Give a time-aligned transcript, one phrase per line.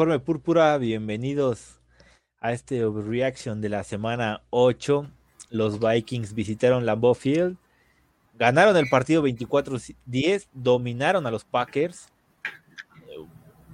[0.00, 1.78] Informe Púrpura, bienvenidos
[2.40, 5.06] a este overreaction de la semana 8.
[5.50, 7.58] Los Vikings visitaron Lambeau Field,
[8.38, 12.08] ganaron el partido 24-10, dominaron a los Packers.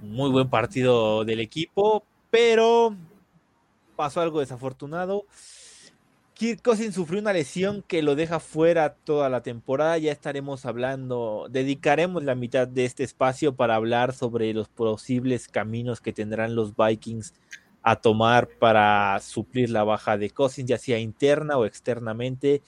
[0.01, 2.93] Muy buen partido del equipo, pero
[3.95, 5.23] pasó algo desafortunado.
[6.37, 9.97] Kirk Cousins sufrió una lesión que lo deja fuera toda la temporada.
[9.97, 15.99] Ya estaremos hablando, dedicaremos la mitad de este espacio para hablar sobre los posibles caminos
[15.99, 17.33] que tendrán los Vikings
[17.81, 22.61] a tomar para suplir la baja de Cousins, ya sea interna o externamente.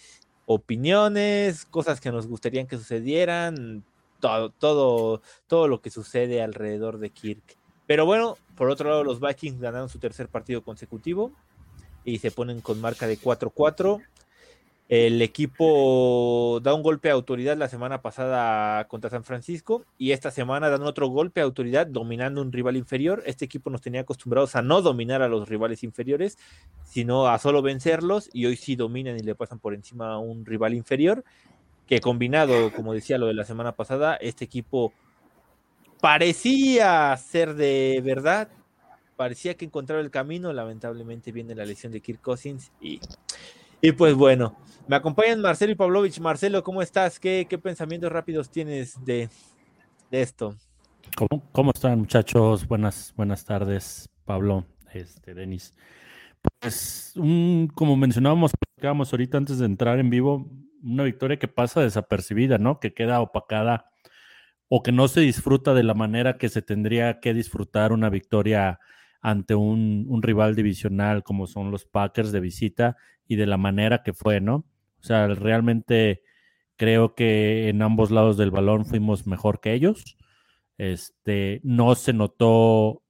[0.48, 3.84] Opiniones, cosas que nos gustarían que sucedieran,
[4.20, 7.56] todo, todo, todo lo que sucede alrededor de Kirk.
[7.86, 11.32] Pero bueno, por otro lado, los Vikings ganaron su tercer partido consecutivo
[12.04, 14.02] y se ponen con marca de 4-4.
[14.90, 20.32] El equipo da un golpe de autoridad la semana pasada contra San Francisco y esta
[20.32, 23.22] semana dan otro golpe de autoridad dominando un rival inferior.
[23.28, 26.40] Este equipo nos tenía acostumbrados a no dominar a los rivales inferiores,
[26.84, 30.44] sino a solo vencerlos y hoy sí dominan y le pasan por encima a un
[30.44, 31.24] rival inferior
[31.90, 34.94] que combinado, como decía lo de la semana pasada, este equipo
[36.00, 38.50] parecía ser de verdad,
[39.20, 43.02] parecía que encontraba el camino, lamentablemente viene la lesión de Kirk Cousins y,
[43.82, 44.56] y pues bueno,
[44.88, 46.22] me acompañan Marcelo y Pavlovich.
[46.22, 47.20] Marcelo, ¿cómo estás?
[47.20, 49.28] ¿Qué, qué pensamientos rápidos tienes de,
[50.10, 50.56] de esto?
[51.18, 52.66] ¿Cómo, cómo están muchachos?
[52.66, 54.64] Buenas, buenas tardes, Pablo,
[54.94, 55.76] este, Denis.
[56.62, 60.50] Pues, un- como mencionábamos, platicábamos ahorita antes de entrar en vivo,
[60.82, 62.80] una victoria que pasa desapercibida, ¿no?
[62.80, 63.92] Que queda opacada
[64.70, 68.80] o que no se disfruta de la manera que se tendría que disfrutar una victoria
[69.22, 72.98] ante un, un rival divisional como son los Packers de visita
[73.28, 74.56] y de la manera que fue, ¿no?
[75.00, 76.22] O sea, realmente
[76.78, 80.18] creo que en ambos lados del balón fuimos mejor que ellos.
[80.78, 83.04] Este, no se notó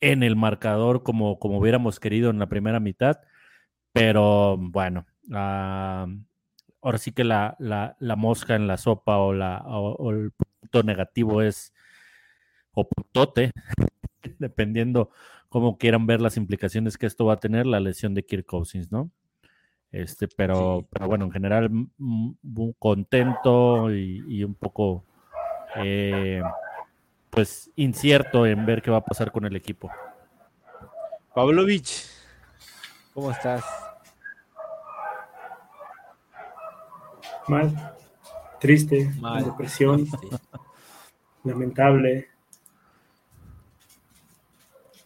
[0.00, 3.18] en el marcador como, como hubiéramos querido en la primera mitad,
[3.92, 6.06] pero bueno, ah,
[6.82, 10.32] ahora sí que la, la- la mosca en la sopa o, la, o, o el
[10.32, 11.72] punto negativo es,
[12.72, 13.52] o puntote,
[14.38, 15.10] dependiendo
[15.48, 18.90] cómo quieran ver las implicaciones que esto va a tener la lesión de Kirk Cousins,
[18.92, 19.10] ¿no?
[19.92, 20.86] Este, pero, Sí.
[20.90, 21.70] pero bueno, en general,
[22.78, 25.04] contento y, y un poco
[25.76, 26.42] eh,
[27.30, 29.90] pues incierto en ver qué va a pasar con el equipo.
[31.34, 32.04] Pavlovich,
[33.14, 33.64] ¿cómo estás?
[37.48, 37.94] Mal,
[38.60, 39.44] triste, Mal.
[39.44, 40.28] depresión, Sí.
[41.44, 42.28] lamentable.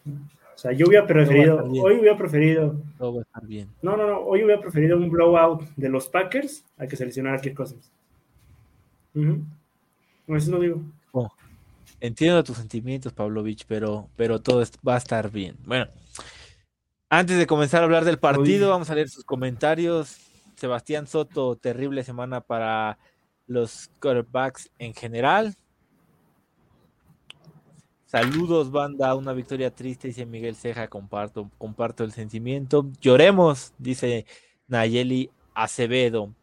[0.05, 3.67] O sea, yo hubiera preferido, hoy hubiera preferido, Todo va a estar bien.
[3.81, 7.41] no, no, no, hoy hubiera preferido un blowout de los Packers a que seleccionara a
[7.41, 7.91] Kirk Cousins.
[10.27, 10.81] Eso lo digo.
[11.11, 11.29] Oh,
[11.99, 15.57] entiendo tus sentimientos, Pavlovich, pero, pero todo va a estar bien.
[15.65, 15.87] Bueno,
[17.09, 20.17] antes de comenzar a hablar del partido, vamos a leer sus comentarios.
[20.55, 22.99] Sebastián Soto, terrible semana para
[23.47, 25.55] los quarterbacks en general.
[28.11, 29.15] Saludos, banda.
[29.15, 30.89] Una victoria triste, dice Miguel Ceja.
[30.89, 32.91] Comparto, comparto el sentimiento.
[32.99, 34.25] Lloremos, dice
[34.67, 36.35] Nayeli Acevedo.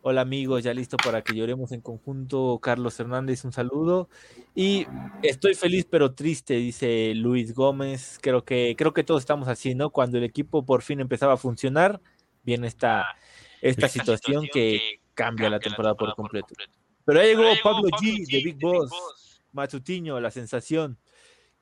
[0.00, 2.58] Hola amigos, ya listo para que lloremos en conjunto.
[2.60, 4.08] Carlos Hernández, un saludo.
[4.56, 4.88] Y
[5.22, 8.18] estoy feliz pero triste, dice Luis Gómez.
[8.20, 9.90] Creo que, creo que todos estamos así, ¿no?
[9.90, 12.00] Cuando el equipo por fin empezaba a funcionar,
[12.42, 13.06] viene esta,
[13.60, 16.48] esta situación que cambia la temporada por completo.
[17.04, 18.90] Pero ahí llegó Pablo G de Big Boss,
[19.52, 20.98] Matutiño, la sensación.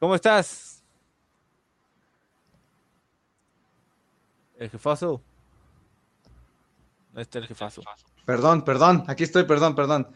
[0.01, 0.83] ¿Cómo estás?
[4.59, 5.23] El jefazo.
[7.13, 7.83] No está el jefazo.
[8.25, 10.09] Perdón, perdón, aquí estoy, perdón, perdón.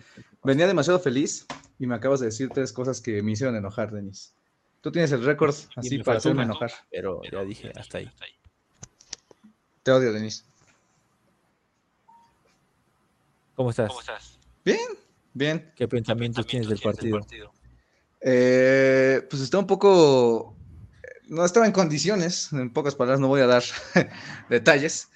[0.43, 1.47] Venía demasiado feliz
[1.79, 4.35] y me acabas de decir tres cosas que me hicieron enojar, Denis.
[4.81, 6.73] Tú tienes el récord así para hacerme enojar.
[6.91, 8.11] Pero ya dije, hasta ahí.
[9.83, 10.47] Te odio, Denis.
[13.55, 14.39] ¿Cómo estás?
[14.65, 14.89] Bien,
[15.35, 15.73] bien.
[15.77, 17.21] ¿Qué pensamientos tienes del partido?
[18.25, 20.57] Eh, pues está un poco.
[21.29, 23.63] No estaba en condiciones, en pocas palabras, no voy a dar
[24.51, 25.11] detalles.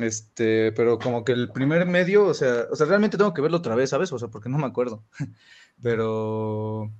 [0.00, 3.58] Este, pero como que el primer medio, o sea, o sea, realmente tengo que verlo
[3.58, 4.12] otra vez, ¿sabes?
[4.12, 5.04] O sea, porque no me acuerdo.
[5.82, 6.92] Pero.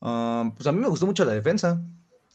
[0.00, 1.82] ah, pues a mí me gustó mucho la defensa.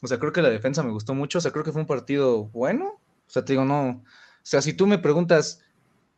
[0.02, 1.38] O sea, creo que la defensa me gustó mucho.
[1.40, 3.00] O sea, creo que fue un partido bueno.
[3.28, 3.90] O sea, te digo, no.
[3.90, 4.04] O
[4.44, 5.62] sea, si tú me preguntas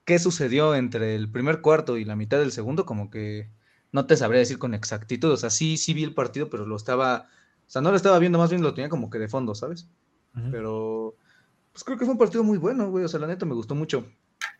[0.05, 3.49] qué sucedió entre el primer cuarto y la mitad del segundo, como que
[3.93, 5.31] no te sabría decir con exactitud.
[5.31, 7.29] O sea, sí, sí vi el partido, pero lo estaba.
[7.65, 9.87] O sea, no lo estaba viendo, más bien lo tenía como que de fondo, ¿sabes?
[10.51, 11.15] Pero.
[11.71, 13.05] Pues creo que fue un partido muy bueno, güey.
[13.05, 14.05] O sea, la neta me gustó mucho.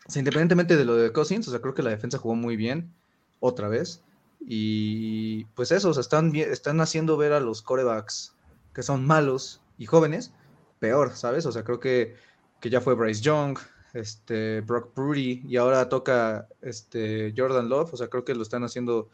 [0.06, 2.56] O sea, independientemente de lo de Cousins, o sea, creo que la defensa jugó muy
[2.56, 2.94] bien.
[3.40, 4.02] Otra vez.
[4.40, 8.34] Y pues eso, o sea, están, están haciendo ver a los corebacks
[8.72, 10.32] que son malos y jóvenes
[10.78, 11.46] peor, ¿sabes?
[11.46, 12.16] O sea, creo que,
[12.60, 13.58] que ya fue Bryce Young,
[13.94, 17.94] este, Brock Purdy y ahora toca este, Jordan Love.
[17.94, 19.08] O sea, creo que lo están haciendo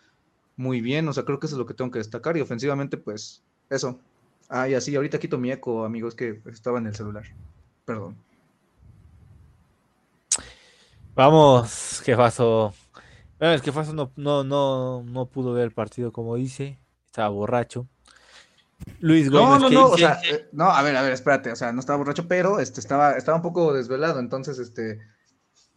[0.61, 1.09] muy bien.
[1.09, 2.37] O sea, creo que eso es lo que tengo que destacar.
[2.37, 3.99] Y ofensivamente, pues, eso.
[4.49, 7.25] Ah, y así, ahorita quito mi eco, amigos, que estaba en el celular.
[7.85, 8.17] Perdón.
[11.15, 12.75] Vamos, jefazo.
[13.39, 16.79] Bueno, el jefazo no, no, no, no pudo ver el partido como dice.
[17.07, 17.89] Estaba borracho.
[19.01, 21.53] Luis No, Gómez, no, ¿qué no, o sea, eh, no, a ver, a ver, espérate,
[21.53, 25.01] o sea, no estaba borracho, pero este, estaba, estaba un poco desvelado, entonces, este,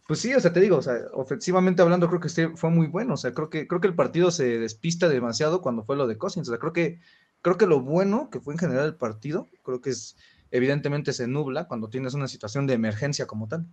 [0.06, 2.86] pues sí, o sea, te digo, o sea, ofensivamente hablando, creo que este fue muy
[2.88, 6.06] bueno, o sea, creo que, creo que el partido se despista demasiado cuando fue lo
[6.06, 7.00] de Cousins, o sea, creo que,
[7.42, 10.16] creo que lo bueno que fue en general el partido, creo que es,
[10.50, 13.66] evidentemente se nubla cuando tienes una situación de emergencia como tal.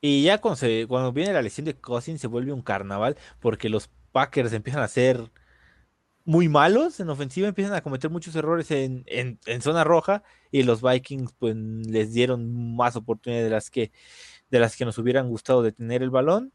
[0.00, 4.52] Y ya cuando, viene la lesión de Cousins se vuelve un carnaval porque los Packers
[4.52, 5.30] empiezan a ser
[6.24, 10.62] muy malos en ofensiva, empiezan a cometer muchos errores en, en- en zona roja y
[10.64, 13.92] los Vikings pues les dieron más oportunidades de las que,
[14.54, 16.52] de las que nos hubieran gustado de tener el balón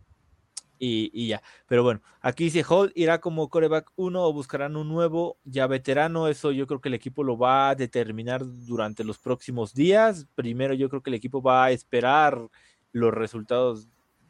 [0.78, 1.44] y, ya.
[1.68, 6.30] Pero bueno, aquí dice Hall irá como coreback 1 o buscarán un nuevo ya veterano.
[6.30, 10.28] Eso yo creo que el equipo lo va a determinar durante los próximos días.
[10.34, 12.48] Primero yo creo que el equipo va a esperar
[12.94, 13.90] los resultados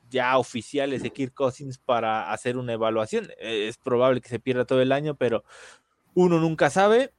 [0.09, 3.27] ya oficiales de Kirk Cousins para hacer una evaluación.
[3.37, 5.43] Es probable que se pierda todo el año, pero
[6.15, 7.13] uno nunca sabe.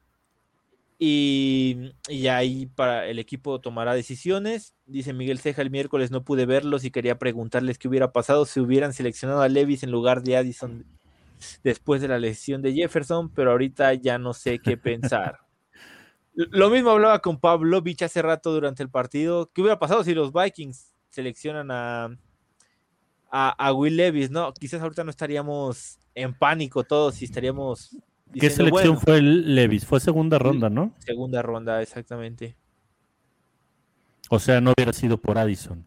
[1.02, 4.74] Y, y ahí para el equipo tomará decisiones.
[4.84, 8.60] Dice Miguel Ceja el miércoles no pude verlos y quería preguntarles qué hubiera pasado si
[8.60, 10.84] hubieran seleccionado a Levis en lugar de Addison
[11.64, 15.38] después de la lesión de Jefferson, pero ahorita ya no sé qué pensar.
[16.34, 19.50] Lo mismo hablaba con Pavlovich hace rato durante el partido.
[19.54, 22.16] ¿Qué hubiera pasado si los Vikings seleccionan a,
[23.30, 24.30] a, a Will Levis?
[24.30, 27.96] No, quizás ahorita no estaríamos en pánico todos y estaríamos.
[28.32, 29.84] ¿Qué diciendo, selección bueno, fue el Levis?
[29.84, 30.94] Fue segunda ronda, ¿no?
[30.98, 32.56] Segunda ronda, exactamente.
[34.28, 35.86] O sea, no hubiera sido por Addison.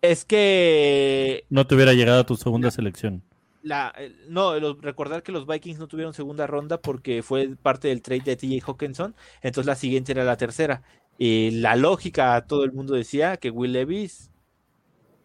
[0.00, 3.24] Es que No te hubiera llegado a tu segunda selección.
[3.62, 3.92] la,
[4.28, 8.36] no, recordar que los Vikings no tuvieron segunda ronda porque fue parte del trade de
[8.36, 10.82] TJ Hawkinson, entonces la siguiente era la tercera.
[11.18, 14.30] Y la lógica, todo el mundo decía que Will Levis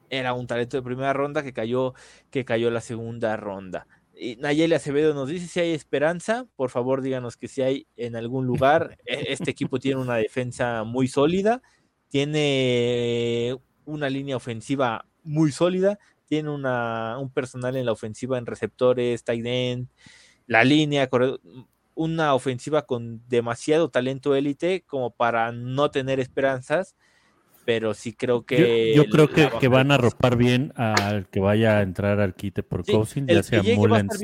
[0.09, 1.93] era un talento de primera ronda que cayó,
[2.31, 3.87] que cayó la segunda ronda.
[4.39, 8.45] Nayeli Acevedo nos dice si hay esperanza, por favor díganos que si hay en algún
[8.45, 8.97] lugar.
[9.05, 11.61] E- Este equipo tiene una defensa muy sólida,
[12.09, 19.23] tiene una línea ofensiva muy sólida, tiene una, un personal en la ofensiva en receptores,
[19.23, 19.87] tight end,
[20.47, 21.09] la línea,
[21.95, 26.95] una ofensiva con demasiado talento élite como para no tener esperanzas,
[27.65, 28.91] pero sí creo que...
[28.93, 32.63] yo creo que, que van a arropar bien al que vaya a entrar al quite
[32.63, 34.21] por Sí, Cousins, el ya sea Mullens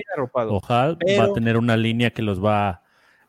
[0.48, 0.98] o Hall.
[1.18, 2.84] Va a tener una línea que los va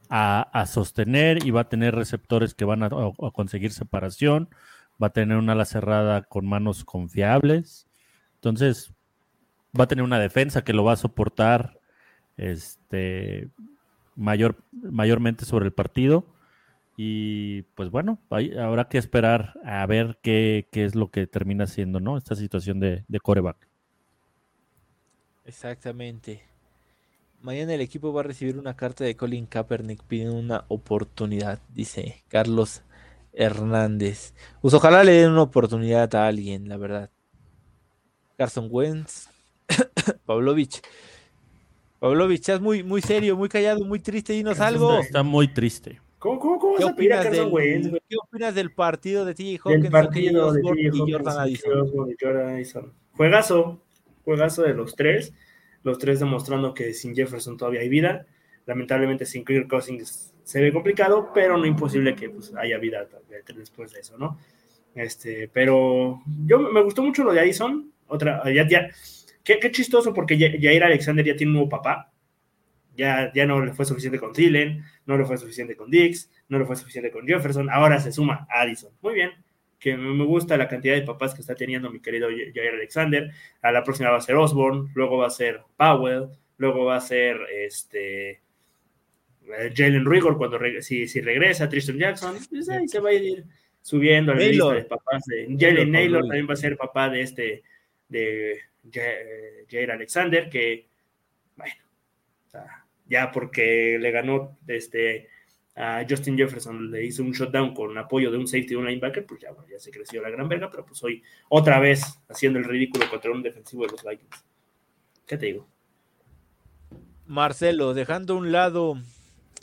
[0.08, 4.48] a, a sostener y va a tener receptores que van a, a- a conseguir separación.
[5.02, 7.88] Va a tener una ala cerrada con manos confiables.
[8.34, 8.92] Entonces,
[9.78, 11.78] va a tener una defensa que lo va a soportar
[12.36, 13.48] este,
[14.16, 16.26] mayor, mayormente sobre el partido.
[17.02, 21.66] Y pues bueno, hay- habrá que esperar a ver qué, qué es lo que termina
[21.66, 22.18] siendo, ¿no?
[22.18, 23.56] Esta situación de, de coreback.
[25.46, 26.42] Exactamente.
[27.40, 32.22] Mañana el equipo va a recibir una carta de Colin Kaepernick pidiendo una oportunidad, dice
[32.28, 32.82] Carlos
[33.32, 34.34] Hernández.
[34.60, 37.10] Pues ojalá le den una oportunidad a alguien, la verdad.
[38.36, 39.28] Carson Wentz,
[40.26, 40.82] Pavlovich.
[41.98, 44.34] Pavlovich, estás muy, muy serio, muy callado, muy triste.
[44.34, 44.98] Dinos algo.
[45.00, 45.98] Está muy triste.
[46.20, 48.02] ¿Cómo, cómo, cómo ¿Qué vas a pedir a Carson del?
[48.06, 52.16] ¿Qué opinas del partido de TJ Hawkins, KJ partido de TJ y Jordan Hawkins, Addison?
[52.20, 52.92] Jordan Addison.
[53.12, 53.82] Juegazo,
[54.22, 55.32] juegazo de los tres.
[55.82, 58.26] los tres demostrando que sin Jefferson todavía hay vida.
[58.66, 63.08] Lamentablemente sin Kirk Cousins se ve complicado, pero no imposible que pues, haya vida
[63.56, 64.38] después de eso, ¿no?
[64.94, 67.90] Este, pero yo me gustó mucho lo de Addison.
[68.08, 68.90] Otra, ya, ya,
[69.42, 72.09] qué, qué chistoso porque Jair Alexander ya tiene un nuevo papá.
[72.96, 76.58] Ya, ya no le fue suficiente con Thielen, no le fue suficiente con Dix, no
[76.58, 77.70] le fue suficiente con Jefferson.
[77.70, 78.92] Ahora se suma Addison.
[79.00, 79.32] Muy bien,
[79.78, 83.30] que me gusta la cantidad de papás que está teniendo mi querido Jair Alexander.
[83.62, 86.28] A la próxima va a ser Osborne, luego va a ser Powell,
[86.58, 92.68] luego va a ser este eh, Jalen Rigor cuando si, si, regresa, Tristan Jackson, pues
[92.68, 93.44] ahí se va a ir
[93.80, 97.22] subiendo a la lista de papás de Jalen Naylor, también va a ser papá de
[97.22, 97.62] este
[98.08, 98.58] de
[99.70, 100.89] Jair Alexander, que
[103.10, 105.28] ya porque le ganó este
[105.76, 109.24] a Justin Jefferson, le hizo un shutdown con apoyo de un safety y un linebacker,
[109.24, 112.64] pues ya, ya se creció la gran verga, pero pues hoy otra vez haciendo el
[112.64, 114.44] ridículo contra un defensivo de los Vikings.
[115.26, 115.68] ¿Qué te digo?
[117.26, 118.98] Marcelo, dejando a un lado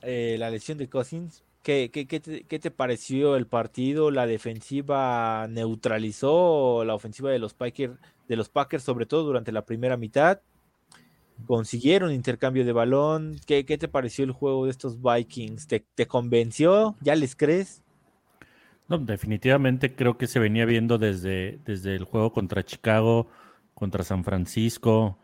[0.02, 4.10] eh, la lesión de Cousins, ¿qué, qué, te, pareció el partido?
[4.10, 7.94] ¿La defensiva neutralizó la ofensiva de los, Packers,
[8.28, 10.40] de los Packers, sobre todo durante la primera mitad?
[11.46, 13.38] Consiguieron intercambio de balón.
[13.46, 15.68] ¿Qué, te pareció el juego de estos Vikings?
[15.68, 16.96] ¿Te, convenció?
[17.02, 17.84] ¿Ya les crees?
[18.88, 23.28] No, definitivamente creo que se venía viendo desde, desde el juego contra Chicago,
[23.74, 25.20] contra San Francisco,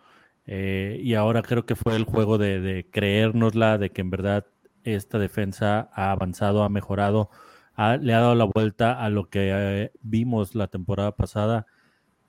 [0.45, 4.45] eh, y ahora creo que fue el juego de, de creérnosla, de que en verdad
[4.83, 7.29] esta defensa ha avanzado, ha mejorado,
[7.77, 11.65] le ha dado la vuelta a lo que eh, vimos la temporada pasada.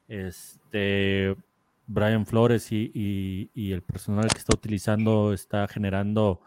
[0.09, 1.37] Este,
[1.87, 6.41] Brian Flores y, el personal que está utilizando está generando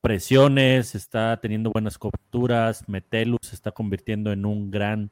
[0.00, 5.10] presiones, está teniendo buenas coberturas, Metelus se está convirtiendo en un gran,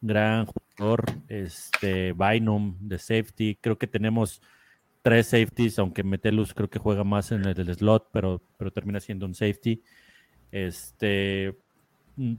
[0.00, 4.42] gran jugador, este, Bynum de safety, creo que tenemos
[5.02, 9.26] tres safeties, aunque Metelus creo que juega más en el, slot, pero, pero termina siendo
[9.26, 9.82] un safety.
[10.50, 11.54] Este
[12.16, 12.34] mm,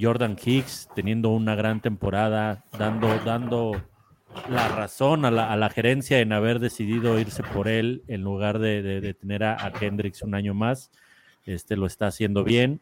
[0.00, 3.72] Jordan Hicks teniendo una gran temporada, dando, dando
[4.48, 9.44] la razón a la, gerencia en haber decidido irse por él en lugar de, tener
[9.44, 9.72] a, a,
[10.22, 10.90] un año más.
[11.44, 12.80] Este lo está haciendo bien.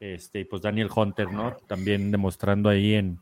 [0.00, 1.56] Este, y pues Daniel Hunter, ¿no?
[1.66, 3.18] También demostrando ahí en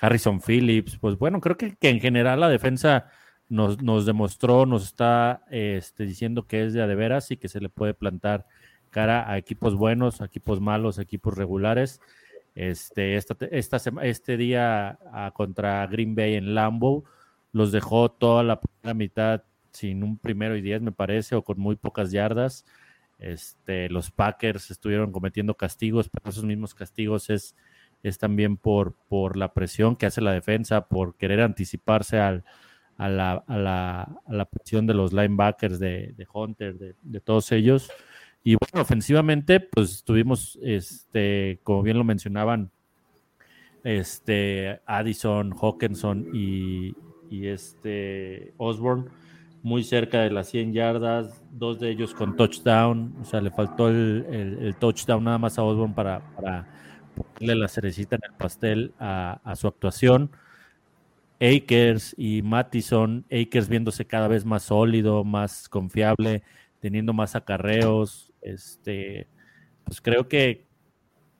[0.00, 0.98] Harrison Phillips.
[0.98, 3.10] Pues bueno, creo que, que en general la defensa
[3.48, 7.48] nos, nos demostró, nos está este, diciendo que es de a de veras y que
[7.48, 8.46] se le puede plantar
[8.90, 12.00] cara a equipos buenos, a equipos malos, a equipos regulares.
[12.54, 14.98] Este, esta, esta, este día
[15.34, 17.04] contra Green Bay en Lambeau
[17.52, 21.58] los dejó toda la primera mitad sin un primero y diez, me parece, o con
[21.58, 22.64] muy pocas yardas.
[23.18, 27.56] Este, los Packers estuvieron cometiendo castigos, pero esos mismos castigos es,
[28.02, 32.44] es también por, por la presión que hace la defensa, por querer anticiparse al,
[32.96, 37.90] a la, a la, presión de los linebackers de, Hunter, de, todos ellos.
[38.42, 42.70] Y bueno, ofensivamente, pues tuvimos, este, como bien lo mencionaban,
[43.84, 46.94] este, Addison, Hawkinson y,
[47.30, 49.10] y este Osborne
[49.62, 53.88] muy cerca de las 100 yardas, dos de ellos con touchdown, o sea, le faltó
[53.88, 56.66] el, touchdown nada más a Osborne para, para
[57.14, 60.30] ponerle la cerecita en el pastel a, a su actuación.
[61.40, 66.42] Akers y Mattison, Akers viéndose cada vez más sólido, más confiable,
[66.80, 69.28] teniendo más acarreos, este,
[69.84, 70.66] pues creo que,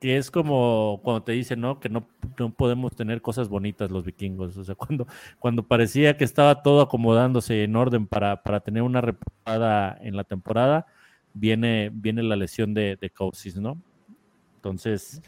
[0.01, 1.81] que es como cuando te dicen, ¿no?
[1.81, 4.57] Que no, no, podemos tener cosas bonitas los vikingos.
[4.57, 5.07] O sea, cuando,
[5.39, 10.25] cuando parecía que estaba todo acomodándose en orden para, para tener una reportada en la
[10.25, 10.87] temporada,
[11.35, 13.13] viene, viene la lesión de, de
[13.61, 13.81] ¿no?
[14.57, 15.23] Entonces,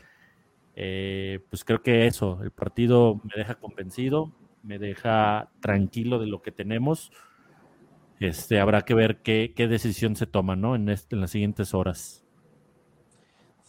[0.77, 4.33] eh, pues creo que eso, el partido me deja convencido
[4.63, 7.11] me deja tranquilo de lo que tenemos.
[8.21, 10.77] Este, habrá que ver qué, decisión se toma, ¿no?
[10.77, 12.23] En, este, en las siguientes horas.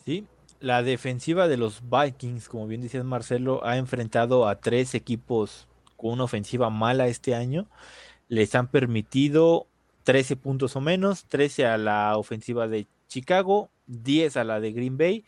[0.06, 0.28] Sí,
[0.60, 6.12] la defensiva de los Vikings, como bien decías Marcelo, ha enfrentado a tres equipos con
[6.12, 7.68] una ofensiva mala este año.
[8.28, 9.68] Les han permitido
[10.04, 14.98] 13 puntos o menos, 13 a la ofensiva de Chicago, 10 a la de Green
[14.98, 15.24] Bay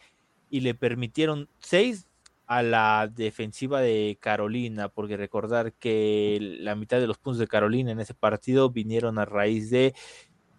[0.49, 2.07] y le permitieron 6
[2.45, 7.91] a la defensiva de Carolina, porque recordar que la mitad de los puntos de Carolina
[7.91, 9.93] en ese partido vinieron a raíz de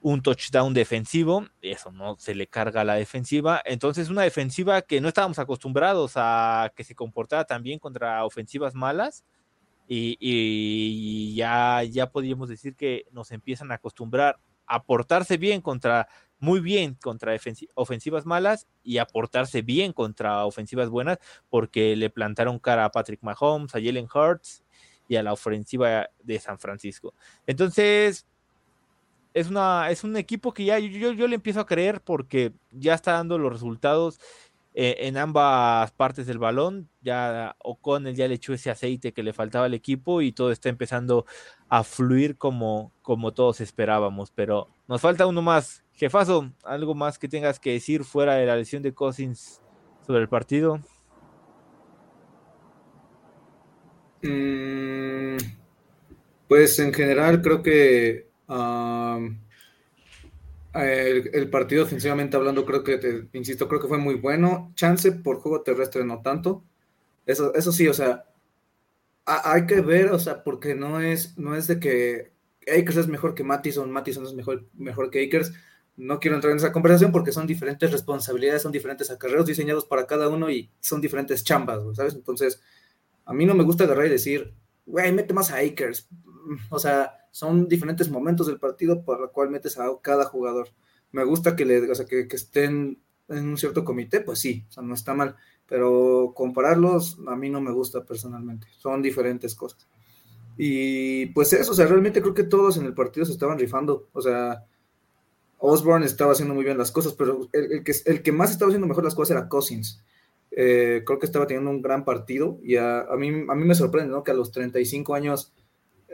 [0.01, 5.01] un touchdown defensivo, eso no se le carga a la defensiva, entonces una defensiva que
[5.01, 9.25] no estábamos acostumbrados a que se comportara también contra ofensivas malas,
[9.87, 16.09] y, ya, ya podríamos decir que nos empiezan a acostumbrar a portarse bien contra
[16.45, 17.35] muy bien contra
[17.75, 23.75] ofensivas malas y aportarse bien contra ofensivas buenas porque le plantaron cara a Patrick Mahomes,
[23.75, 24.63] a Jalen Hurts
[25.09, 27.15] y a la ofensiva de San Francisco.
[27.47, 28.27] Entonces,
[29.33, 32.95] es, una, es un equipo que ya yo, yo le empiezo a creer porque ya
[32.95, 34.21] está dando los resultados
[34.77, 36.89] eh, en ambas partes del balón.
[37.01, 40.69] Ya O'Connell ya le echó ese aceite que le faltaba al equipo y todo está
[40.69, 41.27] empezando
[41.69, 44.33] a fluir como, como todos esperábamos.
[44.33, 45.84] Pero nos falta uno más.
[45.95, 49.61] Jefazo, ¿algo más que tengas que decir fuera de la lesión de Cousins
[50.07, 50.81] sobre el partido?
[54.23, 55.37] Mm,
[56.49, 58.29] pues en general creo que
[60.75, 64.73] el, partido ofensivamente hablando, creo que, te, insisto, creo que fue muy bueno.
[64.75, 66.65] Chance por juego terrestre no tanto.
[67.27, 68.25] Eso, eso sí, o sea,
[69.25, 72.33] hay que ver, o sea, porque no es, no es de que
[72.63, 75.53] Akers es mejor que Mattison, Mattison es mejor, mejor que Akers.
[75.97, 80.07] No quiero entrar en esa conversación porque son diferentes responsabilidades, son diferentes acarreos diseñados para
[80.07, 82.15] cada uno y son diferentes chambas, ¿sabes?
[82.15, 82.61] Entonces,
[83.25, 84.55] a mí no me gusta agarrar y decir,
[84.87, 86.09] güey, mete más a Akers.
[86.71, 90.69] O sea, son diferentes momentos del partido por lo cual metes a cada jugador.
[91.11, 94.73] Me gusta que, le, o sea, que, estén en un cierto comité, pues sí, o
[94.73, 95.37] sea, no está mal,
[95.67, 99.89] pero compararlos a mí no me gusta personalmente, son diferentes cosas.
[100.57, 104.09] Y pues eso, o sea, realmente creo que todos en el partido se estaban rifando,
[104.13, 104.65] o sea,
[105.59, 109.15] Osborne estaba haciendo muy bien las cosas, pero el, que, más estaba haciendo mejor las
[109.15, 110.03] cosas era Cousins.
[110.51, 114.15] Eh, creo que estaba teniendo un gran partido y a, mí, me sorprende.
[114.25, 115.53] Que a los 35 años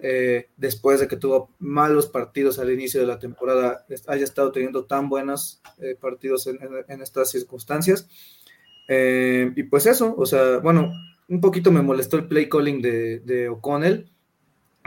[0.02, 4.85] eh, después de que tuvo malos partidos al inicio de la temporada, haya estado teniendo
[4.85, 8.09] tan buenos eh, partidos en, estas circunstancias.
[8.88, 10.92] Y pues eso, o sea, bueno,
[11.30, 14.11] un poquito me molestó el play calling de, O'Connell.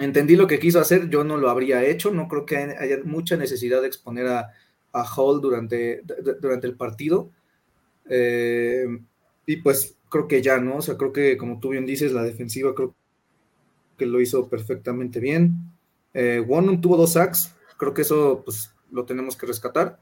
[0.04, 3.38] Entendí lo que quiso hacer, yo no lo habría hecho, no creo que haya mucha
[3.38, 4.52] necesidad de exponer a,
[4.92, 6.04] a Hall durante,
[6.42, 7.32] durante el partido.
[9.46, 10.78] y pues creo que ya, ¿no?
[10.78, 12.96] O sea, creo que como tú bien dices, la defensiva creo
[13.98, 15.56] que lo hizo perfectamente bien.
[16.14, 16.46] Eh,
[16.82, 20.00] tuvo dos sacks, creo que eso pues lo tenemos que rescatar.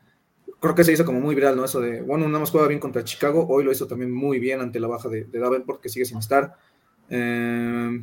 [0.59, 1.65] Creo que se hizo como muy viral, ¿no?
[1.65, 4.59] Eso de Wonu nada más juega bien contra Chicago, hoy lo hizo también muy bien
[4.59, 6.55] ante la baja de, de Davenport, que sigue sin estar.
[7.09, 8.01] Eh,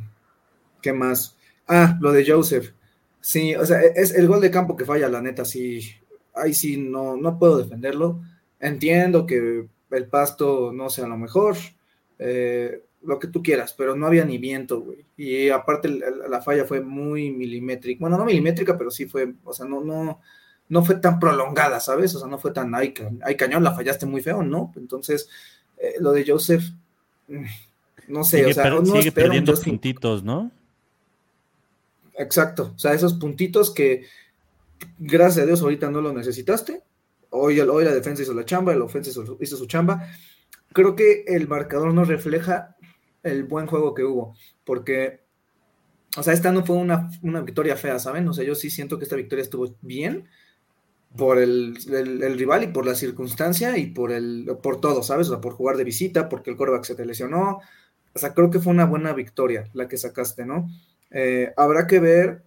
[0.81, 1.37] ¿Qué más?
[1.69, 2.73] Ah, lo de Joseph.
[3.21, 5.81] Sí, o sea, es el gol de campo que falla, la neta, sí.
[6.33, 8.21] Ahí sí no, no puedo defenderlo.
[8.59, 11.55] Entiendo que el pasto no sea lo mejor.
[12.17, 15.05] Eh, lo que tú quieras, pero no había ni viento, güey.
[15.15, 17.99] Y aparte la, falla fue muy milimétrica.
[18.01, 20.19] Bueno, no milimétrica, pero sí fue, o sea, no, no,
[20.67, 22.15] no fue tan prolongada, ¿sabes?
[22.15, 22.93] O sea, no fue tan, ay,
[23.37, 24.73] cañón, la fallaste muy feo, ¿no?
[24.75, 25.29] Entonces,
[25.77, 26.63] eh, lo de Joseph,
[27.27, 27.45] mm,
[28.09, 30.51] no sé, o sea, no sigue perdiendo puntitos, ¿no?
[32.19, 34.05] Exacto, o sea, esos puntitos que,
[34.97, 36.83] gracias a Dios, ahorita no lo necesitaste.
[37.29, 40.05] Hoy, hoy la defensa hizo la chamba, el ofensa hizo su chamba.
[40.73, 42.75] Creo que el marcador no refleja
[43.23, 45.21] el buen juego que hubo, porque,
[46.17, 47.09] o sea, esta no fue una,
[47.41, 48.27] victoria fea, ¿saben?
[48.27, 50.27] O sea, yo sí siento que esta victoria estuvo bien
[51.15, 51.77] por el,
[52.37, 55.27] rival y por la circunstancia y por, el, por todo, ¿sabes?
[55.27, 57.61] O sea, por jugar de visita, porque el coreback se te lesionó.
[58.13, 60.67] O sea, creo que fue una buena victoria la que sacaste, ¿no?
[61.11, 62.43] Eh, habrá que ver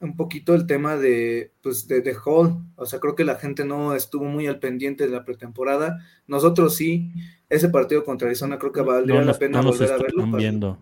[0.00, 2.58] un poquito el tema de, pues, de, de Hall.
[2.76, 5.98] O sea, creo que la gente no estuvo muy al pendiente de la pretemporada.
[6.26, 7.12] Nosotros sí,
[7.48, 10.26] ese partido contra Arizona creo que valdría la pena volver a verlo.
[10.36, 10.78] Viendo.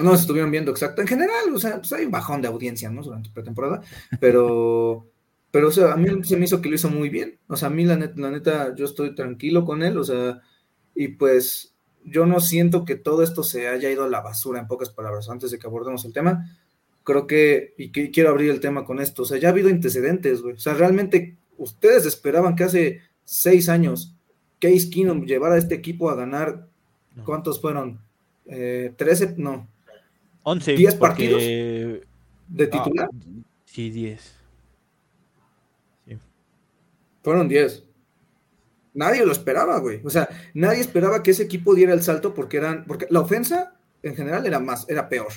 [0.00, 1.02] No se estuvieron viendo, exacto.
[1.02, 3.02] En general, o sea, pues hay un bajón de audiencia, ¿no?
[3.02, 3.80] Durante la pretemporada,
[4.18, 5.06] pero,
[5.52, 7.38] pero, o sea, a mí se me hizo que lo hizo muy bien.
[7.46, 10.40] O sea, a mí la neta, la neta, yo estoy tranquilo con él, o sea,
[10.96, 11.73] y pues
[12.04, 15.28] yo no siento que todo esto se haya ido a la basura, en pocas palabras,
[15.28, 16.50] antes de que abordemos el tema.
[17.02, 19.68] Creo que, y que quiero abrir el tema con esto, o sea, ya ha habido
[19.68, 20.54] antecedentes, güey.
[20.54, 24.14] O sea, realmente ustedes esperaban que hace seis años
[24.60, 26.66] Case Keenum llevar a este equipo a ganar,
[27.24, 28.00] ¿cuántos fueron?
[28.46, 29.68] Eh, 13, no.
[30.42, 30.76] 11.
[30.76, 33.08] 10 partidos de ah, titular.
[33.64, 34.34] sí, 10.
[37.22, 37.83] Fueron 10.
[38.94, 40.00] Nadie lo esperaba, güey.
[40.04, 43.76] O sea, nadie esperaba que ese equipo diera el salto porque eran, porque la ofensa
[44.02, 45.32] en general era más, era peor.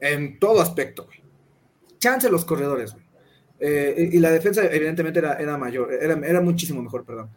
[0.00, 1.22] En todo aspecto, güey.
[1.98, 3.04] Chance los corredores, güey.
[3.60, 7.30] Eh, y la defensa evidentemente era, era mayor, era, era muchísimo mejor, perdón.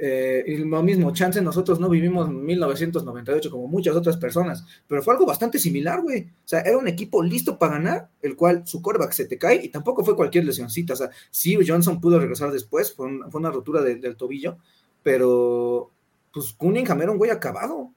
[0.00, 5.14] Eh, y lo mismo, chance nosotros no vivimos 1998 como muchas otras personas, pero fue
[5.14, 6.22] algo bastante similar, güey.
[6.22, 9.56] O sea, era un equipo listo para ganar, el cual su coreback se te cae
[9.64, 10.92] y tampoco fue cualquier lesioncita.
[10.92, 14.58] O sea, sí, Johnson pudo regresar después, fue, una rotura del tobillo,
[15.02, 15.90] pero
[16.32, 17.92] pues Cunningham era un güey acabado.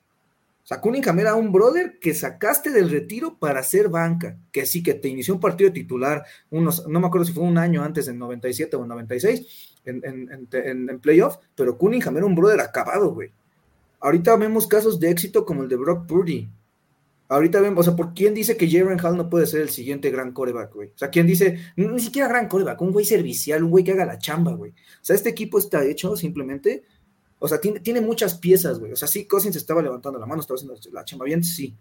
[0.64, 4.82] O sea, Cunningham era un brother que sacaste del retiro para hacer banca, que sí,
[4.82, 8.08] que te inició un partido titular, unos, no me acuerdo si fue un año antes,
[8.08, 8.86] en 97 o
[9.86, 13.32] en 96, en, en, playoff, pero Cunningham era un brother acabado, güey.
[14.00, 16.50] Ahorita vemos casos de éxito como el de Brock Purdy.
[17.30, 20.10] Ahorita vemos, o sea, ¿por quién dice que Jaren Hall no puede ser el siguiente
[20.10, 20.89] gran coreback, güey?
[20.89, 24.06] O sea, ¿quién dice, ni siquiera gran coreback, un güey servicial, un güey que haga
[24.06, 24.72] la chamba, güey?
[24.72, 26.84] O sea, este equipo está hecho simplemente,
[27.39, 28.91] o sea, tiene, tiene muchas piezas, güey.
[28.91, 31.74] O sea, sí, Cousins estaba levantando la mano, estaba haciendo la chamba bien, sí.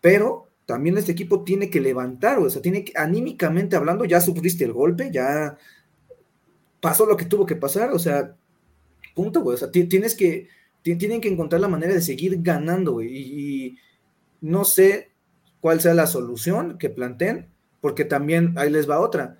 [0.00, 2.46] Pero también este equipo tiene que levantar, güey.
[2.46, 5.58] O sea, tiene que, anímicamente hablando, ya sufriste el golpe, ya
[6.80, 8.36] pasó lo que tuvo que pasar, o sea,
[9.14, 9.54] punto, güey.
[9.54, 10.48] O sea, tienes que,
[10.82, 13.08] tienen que encontrar la manera de seguir ganando, güey.
[13.08, 13.78] y
[14.40, 15.10] no sé
[15.60, 19.38] cuál sea la solución que planteen, porque también ahí les va otra.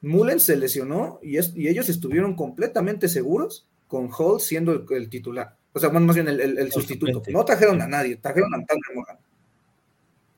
[0.00, 5.56] Mullen se lesionó y, ellos estuvieron completamente seguros con Hall siendo el, titular.
[5.72, 7.22] O sea, más bien el, sustituto.
[7.30, 9.18] No trajeron a nadie, trajeron a Tanner Morgan.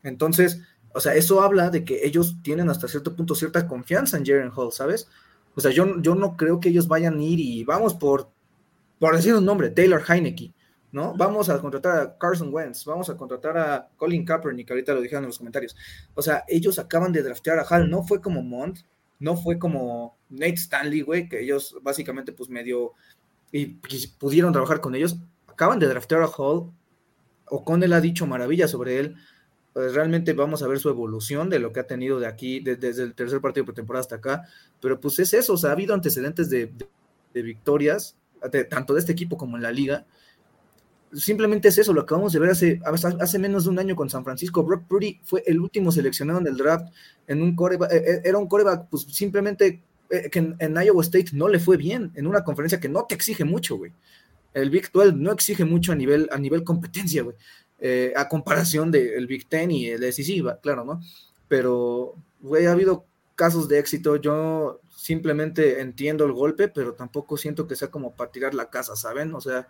[0.02, 0.60] Entonces,
[0.92, 4.52] o sea, eso habla de que ellos tienen hasta cierto punto cierta confianza en Jaren
[4.54, 5.08] Hall, ¿sabes?
[5.54, 8.28] O sea, yo, yo no creo que ellos vayan a ir y vamos por,
[8.98, 10.52] por decir un nombre, Taylor Heineke.
[10.94, 11.12] ¿no?
[11.16, 15.24] Vamos a contratar a Carson Wentz, vamos a contratar a Colin Kaepernick, ahorita lo dijeron
[15.24, 15.74] en los comentarios.
[16.14, 18.78] O sea, ellos acaban de draftear a Hall, no fue como Mont,
[19.18, 22.92] no fue como Nate Stanley, güey, que ellos básicamente pues medio
[23.50, 23.66] y
[24.18, 25.16] pudieron trabajar con ellos.
[25.48, 26.70] Acaban de draftear a Hall,
[27.46, 29.16] O'Connell ha dicho maravillas sobre él.
[29.74, 33.02] Pues realmente vamos a ver su evolución de lo que ha tenido de aquí, desde
[33.02, 34.44] el tercer partido de pretemporada hasta acá.
[34.80, 36.72] Pero pues es eso, o sea, ha habido antecedentes de,
[37.34, 38.16] victorias,
[38.70, 40.06] tanto de este equipo como en la liga,
[41.12, 42.80] simplemente es eso, lo acabamos de ver hace,
[43.20, 44.62] hace menos de un año con San Francisco.
[44.62, 46.92] Brock Purdy fue el último seleccionado en el draft,
[47.26, 51.30] en un coreback, eh, eh, era un coreback, pues simplemente eh, que en, Iowa State
[51.32, 53.92] no le fue bien, en una conferencia que no te exige mucho, güey.
[54.52, 57.36] El Big 12 no exige mucho a nivel, a nivel competencia, güey.
[58.16, 61.00] A comparación del Big Ten y el SEC, claro, ¿no?
[61.48, 64.16] Pero, güey, ha habido casos de éxito.
[64.16, 68.96] Yo simplemente entiendo el golpe, pero tampoco siento que sea como para tirar la casa,
[68.96, 69.34] ¿saben?
[69.34, 69.68] O sea,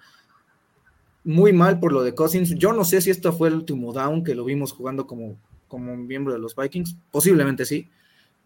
[1.25, 2.55] muy mal por lo de Cousins.
[2.57, 5.37] Yo no sé si esto fue el último down que lo vimos jugando como,
[5.69, 6.97] como miembro de los Vikings.
[7.11, 7.91] Posiblemente sí.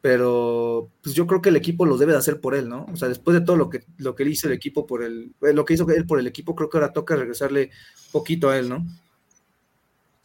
[0.01, 2.87] Pero pues yo creo que el equipo lo debe de hacer por él, ¿no?
[2.93, 5.53] O sea, después de todo lo que, lo que hizo el equipo por el, eh,
[5.53, 7.71] lo que hizo él por el equipo, creo que ahora toca regresarle
[8.13, 8.87] poquito a él, ¿no?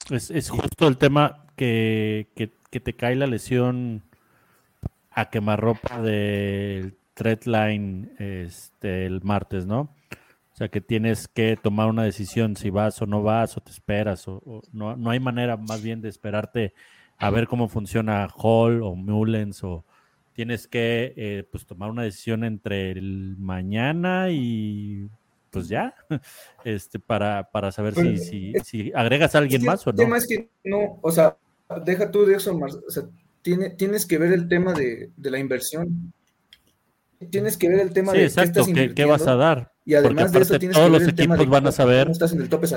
[0.10, 2.28] Es, justo el tema que,
[2.70, 4.04] te cae la lesión
[5.12, 9.82] a quemarropa del threadline este, el martes, ¿no?
[9.82, 13.72] O sea, que tienes que tomar una decisión si vas o no vas o te
[13.72, 14.28] esperas.
[14.28, 16.74] O, no, no, hay manera más bien de esperarte
[17.18, 19.86] a ver cómo funciona Hall o Mullens o
[20.34, 25.10] tienes que eh, pues tomar una decisión entre el mañana y
[25.54, 25.94] pues ya,
[26.66, 30.02] este, para, para saber si, si, si, agregas a alguien más o no.
[30.02, 31.38] El tema es que no, o sea,
[31.86, 33.04] deja tú de eso, o sea,
[33.44, 36.12] tiene, tienes que ver el tema de, de la inversión.
[37.30, 39.72] Tienes que ver el tema de exacto, qué, ¿qué, vas a dar.
[39.86, 42.12] Y además de eso tienes todos los equipos van a saber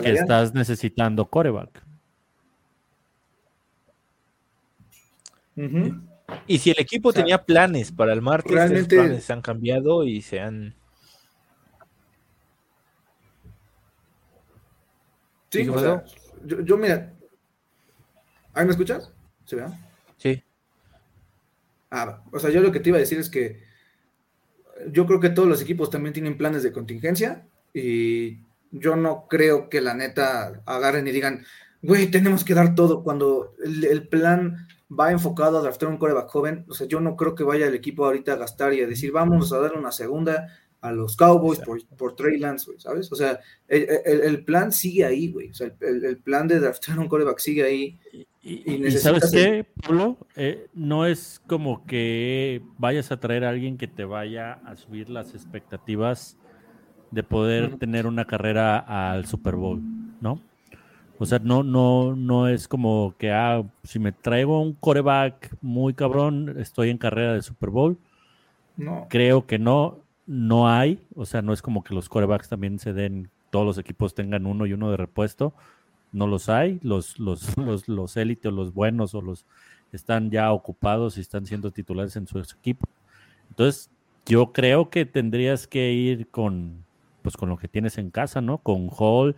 [0.02, 1.82] que estás necesitando coreback.
[6.46, 8.96] Y si el equipo tenía planes para el martes, realmente...
[8.96, 10.74] los planes se han cambiado y se han.
[15.64, 16.04] Sí, o sea,
[16.44, 17.12] yo, yo, mira.
[18.52, 19.12] ¿Ahí me escuchas?
[19.44, 19.64] ¿Se ve?
[20.16, 20.42] Sí.
[21.90, 23.62] Ah, o sea, yo lo que te iba a decir es que
[24.90, 28.38] yo creo que todos los equipos también tienen planes de contingencia y
[28.70, 31.44] yo no creo que la neta agarren y digan,
[31.82, 36.64] güey, tenemos que dar todo cuando el, plan va enfocado a draftar un coreback joven.
[36.68, 39.12] O sea, yo no creo que vaya el equipo ahorita a gastar y a decir,
[39.12, 40.48] vamos a dar una segunda
[40.86, 43.10] a los Cowboys por, por Trey Lance, ¿sabes?
[43.12, 45.50] O sea, el, plan sigue ahí, güey.
[45.50, 47.98] O sea, el, plan de draftar un coreback sigue ahí.
[48.42, 53.88] Y, sabes qué, Pablo, eh, no es como que vayas a traer a alguien que
[53.88, 56.36] te vaya a subir las expectativas
[57.10, 59.80] de poder tener una carrera al Super Bowl,
[60.20, 60.40] ¿no?
[61.18, 65.94] O sea, no, no, no es como que, ah, si me traigo un coreback muy
[65.94, 67.98] cabrón, estoy en carrera de Super Bowl.
[68.76, 69.06] No.
[69.08, 71.00] Creo que no, no hay.
[71.14, 74.46] O sea, no es como que los corebacks también se den, todos los equipos tengan
[74.46, 75.54] uno y uno de repuesto
[76.12, 79.44] no los hay, los, los, los, los élites, los buenos o los
[79.92, 82.88] están ya ocupados y están siendo titulares en su equipo.
[83.50, 83.90] Entonces,
[84.24, 86.84] yo creo que tendrías que ir con,
[87.22, 88.58] pues, con lo que tienes en casa, ¿no?
[88.58, 89.36] Con Hall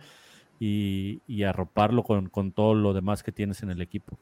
[0.59, 4.17] y, arroparlo con, todo lo demás que tienes en el equipo.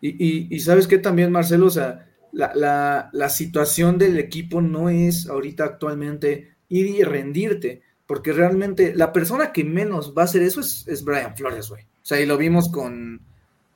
[0.00, 5.28] Y, y, sabes que también, Marcelo, o sea, la, la, situación del equipo no es
[5.28, 10.60] ahorita actualmente ir y rendirte, porque realmente la persona que menos va a hacer eso
[10.60, 11.82] es, es Brian Flores, güey.
[11.82, 13.20] O sea, y lo vimos con,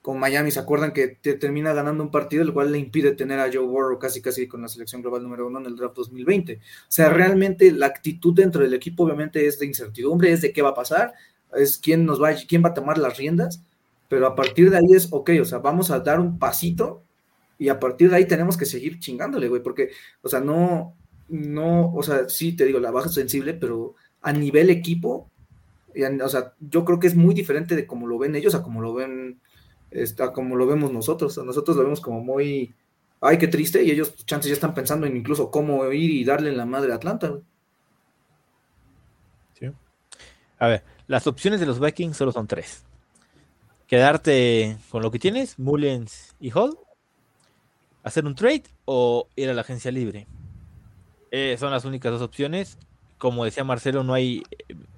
[0.03, 3.38] con Miami, ¿se acuerdan que te termina ganando un partido, el cual le impide tener
[3.38, 6.57] a Joe Burrow casi casi con la selección global número uno en el draft 2020?
[6.57, 10.61] O sea, realmente la actitud dentro del equipo obviamente es de incertidumbre, es de qué
[10.61, 11.15] va a pasar,
[11.55, 13.62] es quién nos va, quién va a tomar las riendas,
[14.09, 17.05] pero a partir de ahí es, ok, o sea, vamos a dar un pasito
[17.62, 20.96] y a partir de ahí tenemos que seguir chingándole, güey, porque, o sea, no,
[21.29, 25.31] no, o sea, sí te digo, la baja es sensible, pero a nivel equipo,
[26.25, 28.81] o sea, yo creo que es muy diferente de cómo lo ven ellos a cómo
[28.81, 29.40] lo ven,
[29.92, 31.38] está, como lo vemos nosotros.
[31.38, 32.75] nosotros lo vemos como muy,
[33.20, 36.25] ay, qué triste, y ellos, pues, chances, ya están pensando en incluso cómo ir y
[36.25, 37.42] darle en la madre a Atlanta, güey.
[39.57, 39.66] Sí.
[40.59, 42.83] A ver, las opciones de los Vikings solo son tres.
[43.87, 46.77] Quedarte con lo que tienes, Mullens y Hall,
[48.03, 50.27] hacer un trade o ir a la agencia libre.
[51.31, 52.79] Eh, son las únicas dos opciones.
[53.19, 54.43] Como decía Marcelo, no hay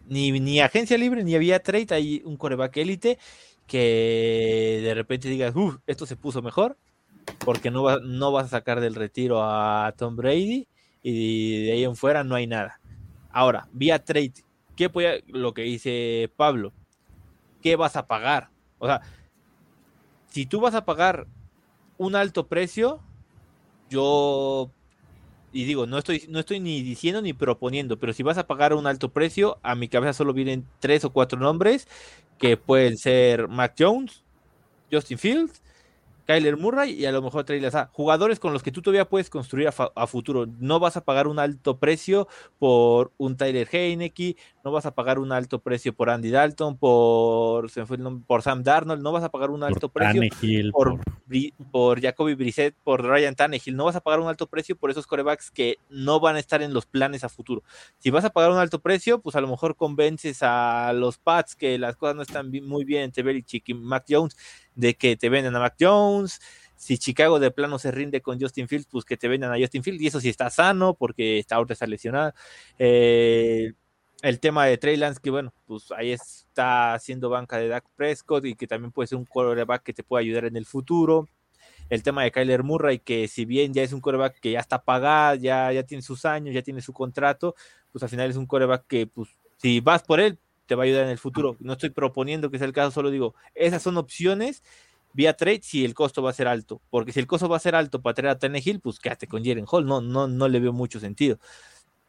[0.07, 1.89] ni, ni agencia libre ni había trade.
[1.91, 3.19] Hay un coreback élite
[3.67, 6.77] que de repente digas, uff, esto se puso mejor,
[7.45, 10.69] porque no, no vas a sacar del retiro a Tom Brady
[11.03, 12.81] y de ahí en fuera no hay nada.
[13.31, 14.35] Ahora, vía trade,
[14.77, 16.73] ¿qué puede, lo que dice Pablo?
[17.63, 18.51] ¿Qué vas a pagar?
[18.79, 19.01] O sea,
[20.29, 21.27] si tú vas a pagar
[21.99, 23.01] un alto precio,
[23.91, 24.71] yo
[25.53, 28.75] y digo, no estoy, no estoy ni diciendo ni proponiendo, pero si vas a pagar
[28.75, 31.87] un alto precio, a mi cabeza solo vienen tres o cuatro nombres
[32.39, 34.25] que pueden ser Mac Jones,
[34.91, 35.63] Justin Fields,
[36.27, 37.89] Kyler Murray y a lo mejor Trey Lazar.
[37.93, 40.47] Jugadores con los que tú todavía puedes construir a, futuro.
[40.59, 45.19] No vas a pagar un alto precio por un Tyler Heineke, no vas a pagar
[45.19, 47.71] un alto precio por Andy Dalton, por,
[48.27, 50.23] por Sam Darnold, no vas a pagar un alto precio
[50.73, 51.01] por,
[51.71, 55.07] por, Jacoby Brissett, por Ryan Tannehill, no vas a pagar un alto precio por esos
[55.07, 57.63] corebacks que no van a estar en los planes a futuro.
[57.99, 61.57] Si vas a pagar un alto precio, pues a lo mejor convences a los Pats
[61.57, 64.37] que las cosas no están muy bien entre Belichick y Mac Jones
[64.75, 66.41] de que te venden a Mac Jones.
[66.77, 69.83] Si Chicago de plano se rinde con Justin Fields, pues que te vendan a Justin
[69.83, 70.03] Fields.
[70.03, 72.33] Y eso sí está sano, porque está ahorita está lesionado.
[72.79, 73.73] Eh,
[74.23, 78.47] el tema de Trey Lance, que bueno, pues ahí está haciendo banca de Dak Prescott
[78.47, 81.29] y que también puede ser un quarterback que te puede ayudar en el futuro.
[81.91, 84.83] El tema de Kyler Murray, que si bien ya es un quarterback que ya está
[84.83, 87.55] pagado, ya, ya tiene sus años, ya tiene su contrato,
[87.93, 90.87] pues al final es un quarterback que, pues, si vas por él, te va a
[90.87, 91.57] ayudar en el futuro.
[91.61, 94.63] No estoy proponiendo que sea el caso, solo digo, esas son opciones
[95.15, 96.83] vía trade si el costo va a ser alto.
[96.91, 99.45] Porque si el costo va a ser alto para traer a Tannehill, pues quédate con
[99.45, 99.87] Jaren Hall.
[99.87, 101.39] No, no, no le veo mucho sentido.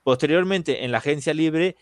[0.04, 1.76] Posteriormente, en la agencia libre,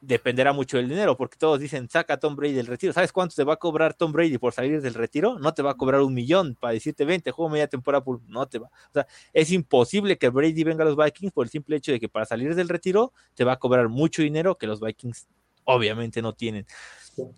[0.00, 2.92] dependerá mucho del dinero, porque todos dicen, saca a Tom Brady del retiro.
[2.92, 5.38] ¿Sabes cuánto te va a cobrar Tom Brady por salir del retiro?
[5.38, 8.58] No te va a cobrar un millón para decirte, vente, juego media temporada, no te
[8.58, 8.68] va.
[8.68, 12.00] O sea, es imposible que Brady venga a los Vikings por el simple hecho de
[12.00, 15.26] que para salir del retiro te va a cobrar mucho dinero que los Vikings
[15.66, 16.66] obviamente no tienen.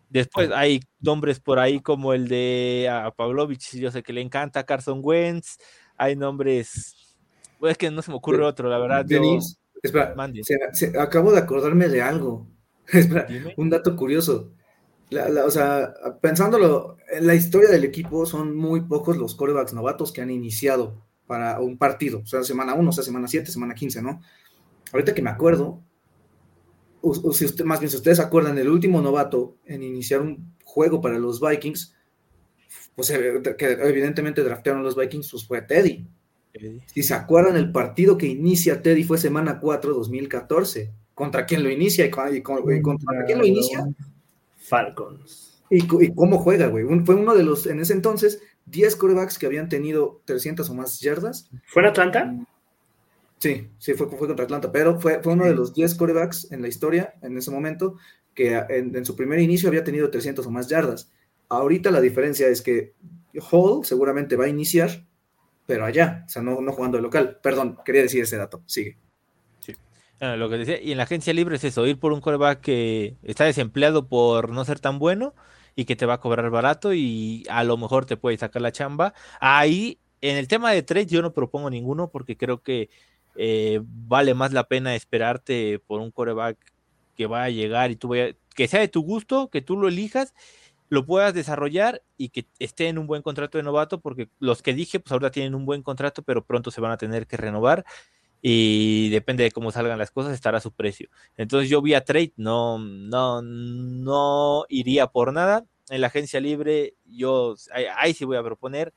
[0.09, 4.65] Después hay nombres por ahí como el de a Pavlovich, yo sé que le encanta
[4.65, 5.59] Carson Wentz,
[5.97, 7.17] hay nombres,
[7.59, 9.07] pues es que no se me ocurre otro, la verdad.
[9.83, 10.15] espera,
[11.01, 12.49] acabo de acordarme de algo.
[12.93, 14.53] espera, un dato curioso.
[15.45, 20.23] o sea, pensándolo, en la historia del equipo son muy pocos los corebacks novatos que
[20.23, 24.03] han iniciado para un partido, o sea, semana 1, o sea, semana 7, semana 15,
[24.03, 24.21] ¿no?
[24.93, 25.83] Ahorita que me acuerdo,
[27.01, 30.55] o, si usted, más bien si ustedes se acuerdan, el último novato en iniciar un
[30.65, 31.95] juego para los Vikings,
[32.95, 36.07] pues eh, que evidentemente draftearon los Vikings, pues fue Teddy.
[36.87, 40.93] Si se acuerdan, el partido que inicia Teddy fue semana 4, 2014.
[41.15, 42.07] ¿Contra quién lo inicia?
[42.07, 42.11] ¿Y,
[42.43, 43.87] contra quién lo inicia?
[44.57, 45.63] Falcons.
[45.71, 46.85] ¿Y, cómo juega, güey?
[47.05, 51.01] Fue uno de los, en ese entonces, 10 corebacks que habían tenido 300 o más
[51.01, 51.51] yardas.
[51.67, 52.35] ¿Fue en Atlanta?
[53.39, 56.63] Sí, sí, fue, fue contra Atlanta, pero fue, fue uno de los 10 corebacks en
[56.63, 57.97] la historia en ese momento
[58.39, 61.11] que en, su primer inicio había tenido 300 o más yardas.
[61.49, 62.95] Ahorita la diferencia es que
[63.51, 65.05] Hall seguramente va a iniciar,
[65.67, 67.41] pero allá, o sea, no, no jugando de local.
[67.43, 68.63] Perdón, quería decir ese dato.
[68.67, 68.97] Sigue.
[69.59, 69.75] Sí.
[70.21, 72.61] Ah, lo que decía, y en la agencia libre es eso, ir por un coreback
[72.61, 75.35] que está desempleado por no ser tan bueno
[75.75, 78.71] y que te va a cobrar barato y a lo mejor te puede sacar la
[78.71, 79.15] chamba.
[79.41, 82.89] Ahí, en el tema de trade, yo no propongo ninguno porque creo que
[83.41, 86.59] eh, vale más la pena esperarte por un coreback
[87.15, 89.87] que va a llegar y tú vaya, que sea de tu gusto, que tú lo
[89.87, 90.35] elijas,
[90.89, 94.75] lo puedas desarrollar y que esté en un buen contrato de novato, porque los que
[94.75, 97.85] dije, pues ahora tienen un buen contrato, pero pronto se van a tener que renovar
[98.43, 101.09] y depende de cómo salgan las cosas, estará su precio.
[101.37, 105.65] Entonces yo vía trade no, no, no iría por nada.
[105.91, 107.55] En la agencia libre, yo
[107.97, 108.93] ahí sí voy a proponer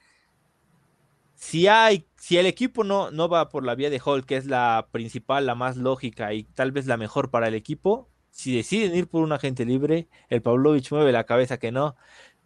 [1.41, 4.45] si hay, si el equipo no, no va por la vía de Hall, que es
[4.45, 8.95] la principal, la más lógica y tal vez la mejor para el equipo, si deciden
[8.95, 11.95] ir por un agente libre, el Pavlovich mueve la cabeza que no,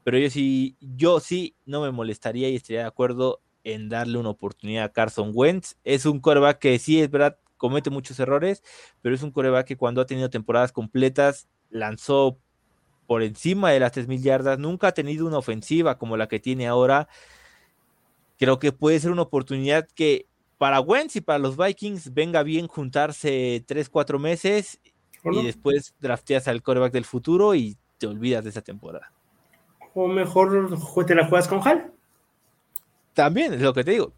[0.06, 4.30] pero yo sí, yo sí no me molestaría y estaría de acuerdo en darle una
[4.30, 5.76] oportunidad a Carson Wentz.
[5.84, 8.64] Es un coreback que sí es verdad, comete muchos errores,
[9.02, 12.40] pero es un coreback que cuando ha tenido temporadas completas lanzó
[13.08, 16.66] por encima de las 3.000 yardas, nunca ha tenido una ofensiva como la que tiene
[16.66, 17.10] ahora.
[18.38, 22.68] Creo que puede ser una oportunidad que para Wentz y para los Vikings venga bien
[22.68, 24.80] juntarse 3, 4 meses
[25.24, 29.12] y después drafteas al coreback del futuro y te olvidas de esa temporada.
[29.94, 31.92] O mejor te la juegas con Hal.
[33.14, 34.14] También es lo que te digo.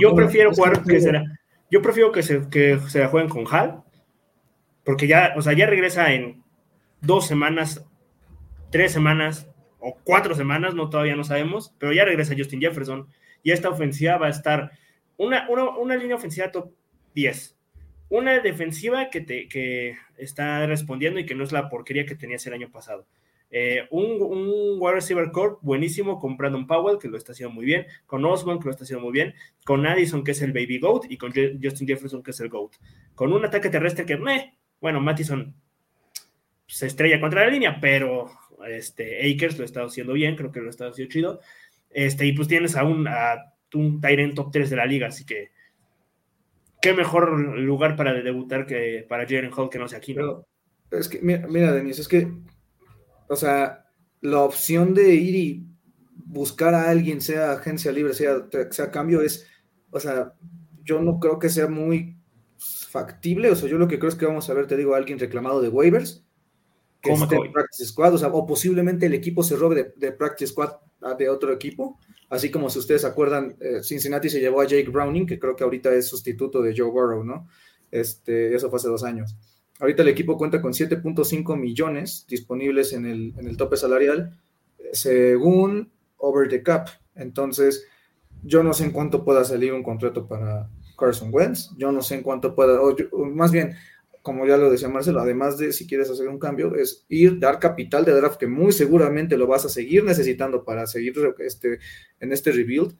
[0.00, 1.24] yo, prefiero jugar que será.
[1.70, 3.82] Yo prefiero que se, que se la jueguen con Hal,
[4.84, 6.42] porque ya, o sea, ya regresa en
[7.00, 7.84] dos semanas,
[8.70, 9.46] tres semanas
[9.78, 13.06] o cuatro semanas, no todavía no sabemos, pero ya regresa Justin Jefferson
[13.42, 14.72] y esta ofensiva va a estar
[15.16, 16.72] una, una, una línea ofensiva top
[17.14, 17.56] 10,
[18.10, 22.46] una defensiva que, te, que está respondiendo y que no es la porquería que tenías
[22.46, 23.06] el año pasado.
[23.50, 27.64] Eh, un, un wide receiver core buenísimo con Brandon Powell, que lo está haciendo muy
[27.64, 30.78] bien, con Osborne, que lo está haciendo muy bien, con Addison, que es el baby
[30.78, 32.72] goat, y con Justin Jefferson, que es el goat.
[33.14, 35.54] Con un ataque terrestre que, meh, bueno, Mattison
[36.66, 38.30] se estrella contra la línea, pero
[38.68, 41.40] este, Akers lo está haciendo bien, creo que lo está haciendo chido.
[41.90, 45.24] Este, y pues tienes a un, a un Tyrant top 3 de la liga, así
[45.24, 45.50] que
[46.80, 50.46] qué mejor lugar para debutar que para Jalen Hall que no sea aquí, ¿no?
[50.90, 52.32] es que, mira, mira, Denis, es que,
[53.28, 53.86] o sea,
[54.20, 55.66] la opción de ir y
[56.14, 59.46] buscar a alguien, sea agencia libre, sea, sea cambio, es,
[59.90, 60.34] o sea,
[60.82, 62.16] yo no creo que sea muy
[62.56, 64.98] factible, o sea, yo lo que creo es que vamos a ver, te digo, a
[64.98, 66.24] alguien reclamado de waivers,
[67.00, 70.12] que esté en Practice Squad, o sea, o posiblemente el equipo se robe de, de
[70.12, 70.72] Practice Squad
[71.16, 71.98] de otro equipo,
[72.30, 75.64] Así como si ustedes acuerdan, eh, Cincinnati se llevó a Jake Browning, que creo que
[75.64, 77.48] ahorita es sustituto de Joe Burrow, ¿no?
[77.90, 79.34] Este, eso fue hace dos años.
[79.80, 84.38] Ahorita el equipo cuenta con 7.5 millones disponibles en el, en el tope salarial,
[84.92, 86.88] según Over the Cap.
[87.14, 87.86] Entonces,
[88.42, 92.16] yo no sé en cuánto pueda salir un contrato para Carson Wentz, yo no sé
[92.16, 93.74] en cuánto pueda, o más bien,
[94.28, 97.58] como ya lo decía Marcelo, además de si quieres hacer un cambio, es ir, dar
[97.58, 101.78] capital de draft que muy seguramente lo vas a seguir necesitando para seguir este,
[102.20, 102.94] en este rebuild.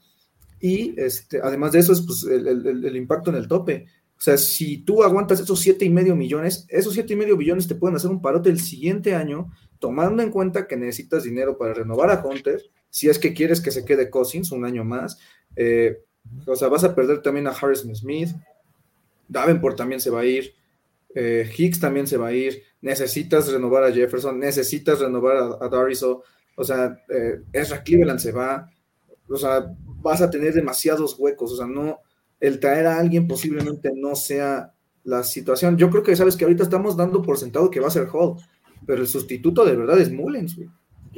[0.59, 3.85] Y este, además de eso, es pues, el, impacto en el tope.
[4.17, 7.69] O sea, si tú aguantas esos siete y medio millones, esos siete y medio millones
[7.69, 11.75] te pueden hacer un parote el siguiente año, tomando en cuenta que necesitas dinero para
[11.75, 15.19] renovar a Hunter, si es que quieres que se quede Cousins un año más.
[15.57, 15.99] Eh,
[16.47, 18.31] o sea, vas a perder también a Harrison Smith.
[19.29, 20.55] Davenport también se va a ir.
[21.21, 25.69] Eh, Hicks también se va a ir, necesitas renovar a Jefferson, necesitas renovar a, a
[25.69, 26.23] Dariso,
[26.55, 28.71] o sea, eh, Ezra Cleveland se va,
[29.29, 31.99] o sea, vas a tener demasiados huecos, o sea, no,
[32.39, 35.77] el traer a alguien posiblemente no sea la situación.
[35.77, 38.37] Yo creo que sabes que ahorita estamos dando por sentado que va a ser Hall,
[38.87, 40.69] pero el sustituto de verdad es Mullens, güey.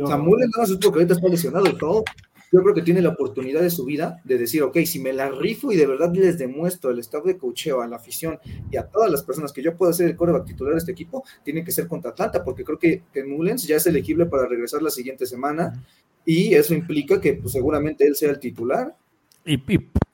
[0.03, 2.05] O sea, Mullens no es porque ahorita está lesionado y todo,
[2.53, 5.31] yo creo que tiene la oportunidad de su vida de decir, ok, si me la
[5.31, 8.39] rifo y de verdad les demuestro al staff de cocheo, a la afición
[8.71, 11.25] y a todas las personas que yo puedo ser el coreback titular de este equipo,
[11.45, 14.83] tiene que ser contra Atlanta, porque creo que, que Mullens ya es elegible para regresar
[14.83, 15.81] la siguiente semana
[16.25, 18.97] y eso implica que pues, seguramente él sea el titular.
[19.45, 19.59] Y,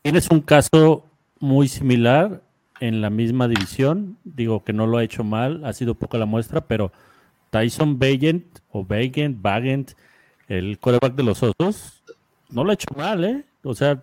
[0.02, 1.04] tienes un caso
[1.40, 2.42] muy similar
[2.80, 6.26] en la misma división, digo que no lo ha hecho mal, ha sido poca la
[6.26, 6.92] muestra, pero
[7.50, 9.92] Tyson Bagent o Bagent, Bagent,
[10.48, 11.95] el coreback de los Osos,
[12.50, 13.44] no lo ha hecho mal, ¿eh?
[13.62, 14.02] O sea,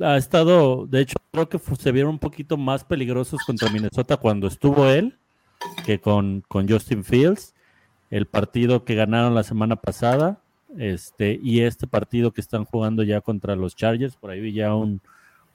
[0.00, 4.46] ha estado, de hecho, creo que se vieron un poquito más peligrosos contra Minnesota cuando
[4.46, 5.18] estuvo él
[5.84, 7.54] que con, con Justin Fields.
[8.10, 10.40] El partido que ganaron la semana pasada,
[10.78, 14.74] este, y este partido que están jugando ya contra los Chargers, por ahí vi ya
[14.74, 15.00] un,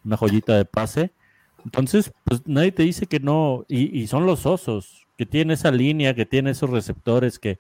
[0.03, 1.11] una joyita de pase.
[1.63, 5.71] Entonces, pues nadie te dice que no, y, y, son los osos, que tiene esa
[5.71, 7.59] línea, que tiene esos receptores, que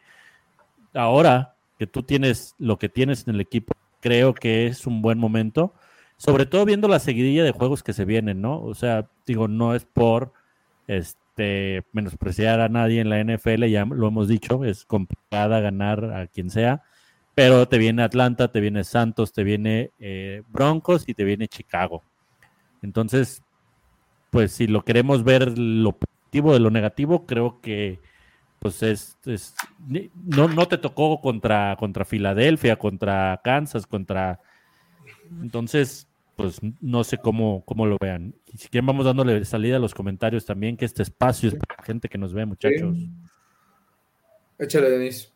[0.93, 5.17] ahora que tú tienes lo que tienes en el equipo, creo que es un buen
[5.17, 5.73] momento,
[6.15, 8.61] sobre todo viendo la seguidilla de juegos que se vienen, ¿no?
[8.61, 10.31] O sea, digo, no es por
[10.85, 16.27] este menospreciar a nadie en la NFL, ya lo hemos dicho, es complicada ganar a
[16.27, 16.83] quien sea,
[17.33, 22.03] pero te viene Atlanta, te viene Santos, te viene eh, Broncos y te viene Chicago.
[22.83, 23.41] Entonces,
[24.29, 27.97] pues si lo queremos ver lo positivo de lo negativo, creo que
[28.61, 29.17] pues es,
[30.13, 34.39] no, no te tocó contra, contra Filadelfia, contra Kansas, contra...
[35.41, 38.35] Entonces, pues no sé cómo, cómo lo vean.
[38.53, 41.75] Y si quieren vamos dándole salida a los comentarios también, que este espacio es para
[41.79, 42.97] la gente que nos ve, muchachos.
[44.59, 45.33] Échale, Denis.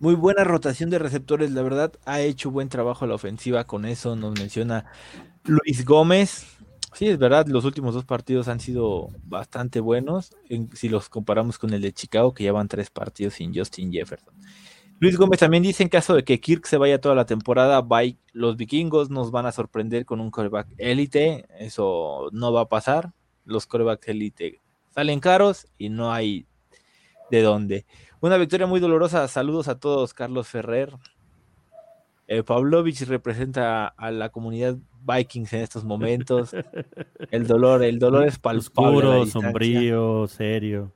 [0.00, 4.16] Muy buena rotación de receptores, la verdad, ha hecho buen trabajo la ofensiva con eso,
[4.16, 4.86] nos menciona
[5.44, 6.57] Luis Gómez,
[6.98, 10.34] Sí, es verdad, los últimos dos partidos han sido bastante buenos,
[10.74, 14.34] si los comparamos con el de Chicago, que llevan tres partidos sin Justin Jefferson.
[14.98, 17.86] Luis Gómez también dice, en caso de que Kirk se vaya toda la temporada,
[18.32, 23.12] los vikingos nos van a sorprender con un coreback élite, eso no va a pasar,
[23.44, 26.48] los corebacks élite salen caros y no hay
[27.30, 27.86] de dónde.
[28.20, 29.28] Una victoria muy dolorosa.
[29.28, 30.96] Saludos a todos, Carlos Ferrer.
[32.26, 34.76] Eh, Pavlovich representa a la comunidad
[35.06, 36.50] Vikings en estos momentos.
[37.30, 38.96] El dolor, el dolor es palpable.
[38.96, 40.92] Oscuro, sombrío, serio.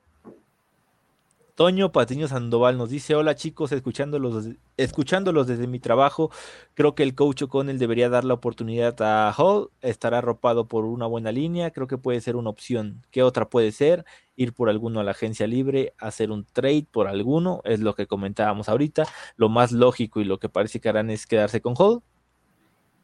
[1.55, 6.31] Toño Patiño Sandoval nos dice, hola chicos, escuchándolos, escuchándolos desde mi trabajo,
[6.73, 11.05] creo que el coach O'Connell debería dar la oportunidad a Hall, estará arropado por una
[11.05, 13.05] buena línea, creo que puede ser una opción.
[13.11, 14.03] ¿Qué otra puede ser?
[14.35, 18.07] Ir por alguno a la agencia libre, hacer un trade por alguno, es lo que
[18.07, 19.05] comentábamos ahorita.
[19.35, 22.01] Lo más lógico y lo que parece que harán es quedarse con Hall,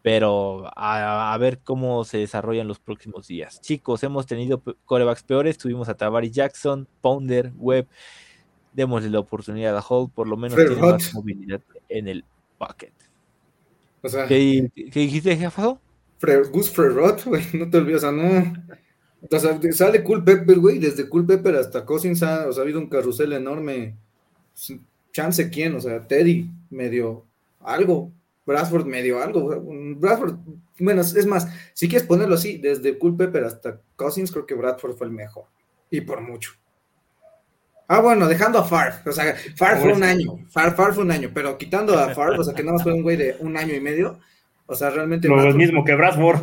[0.02, 3.60] pero a, a ver cómo se desarrollan los próximos días.
[3.62, 7.88] Chicos, hemos tenido corebacks peores, tuvimos a Tabari Jackson, Pounder, Webb,
[8.74, 12.26] démosle la oportunidad a Hall, por lo menos Fred tiene más movilidad en el
[12.60, 12.94] bucket.
[14.02, 15.38] O sea, ¿Qué, qué dijiste?
[16.22, 18.54] Fre- Gus Frerot, güey, no te olvides, o sea, no.
[19.30, 22.64] O sea, sale Cool Pepper, güey, desde Cool Pepper hasta Cousins ha, o sea, ha
[22.64, 23.98] habido un carrusel enorme.
[24.56, 24.80] S-
[25.12, 27.26] Chance quién, o sea, Teddy medio
[27.60, 28.12] algo,
[28.50, 29.64] Bradford medio algo,
[29.98, 30.36] Bradford,
[30.80, 34.96] bueno, es más, si quieres ponerlo así, desde Cool Pepper hasta Cousins, creo que Bradford
[34.98, 35.46] fue el mejor,
[35.92, 36.54] y por mucho.
[37.88, 41.12] Ah, bueno, dejando a Favre, o sea, Favre fue un año, Favre, Favre fue un
[41.12, 43.56] año, pero quitando a Favre, o sea, que nada más fue un güey de un
[43.58, 44.20] año y medio,
[44.66, 45.28] o sea, realmente...
[45.28, 46.42] Lo Bradford- mismo que Bradford.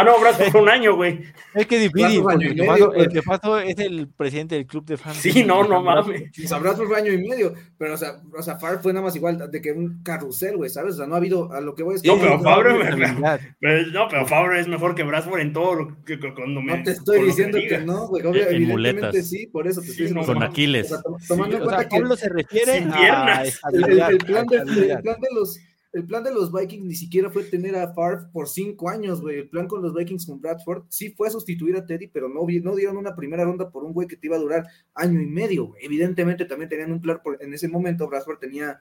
[0.00, 1.20] Ah, no, Bradford fue un año, güey.
[1.54, 3.12] Es que difícil, porque año el pues.
[3.12, 5.16] jefazo es el presidente del club de fans.
[5.16, 6.22] Sí, no, no mames.
[6.44, 9.06] O sea, Bradford fue año y medio, pero o sea, o sea, Favre fue nada
[9.06, 10.94] más igual de que un carrusel, güey, ¿sabes?
[10.94, 13.38] O sea, no ha habido a lo que voy es que- No, pero Favre no.
[13.60, 16.76] Pero, no, pero Favre es mejor que Bradford en todo lo que, que- cuando me.
[16.76, 19.26] no te estoy por diciendo que, no, güey, evidentemente muletas.
[19.28, 20.26] sí, por eso te estoy diciendo.
[20.26, 20.86] Con Aquiles.
[20.86, 23.38] o sea, tom- tomando en O sea, cuenta que Pablo se refiere Sin a piernas.
[23.38, 24.96] el, el- estabilidad, el plan a de, estabilidad.
[24.98, 25.58] el plan de los
[25.98, 29.38] el plan de los Vikings ni siquiera fue tener a Favre por cinco años, güey.
[29.40, 32.76] El plan con los Vikings con Bradford sí fue sustituir a Teddy, pero no, no
[32.76, 35.66] dieron una primera ronda por un güey que te iba a durar año y medio,
[35.66, 35.84] güey.
[35.84, 38.80] Evidentemente también tenían un plan, por, en ese momento Bradford tenía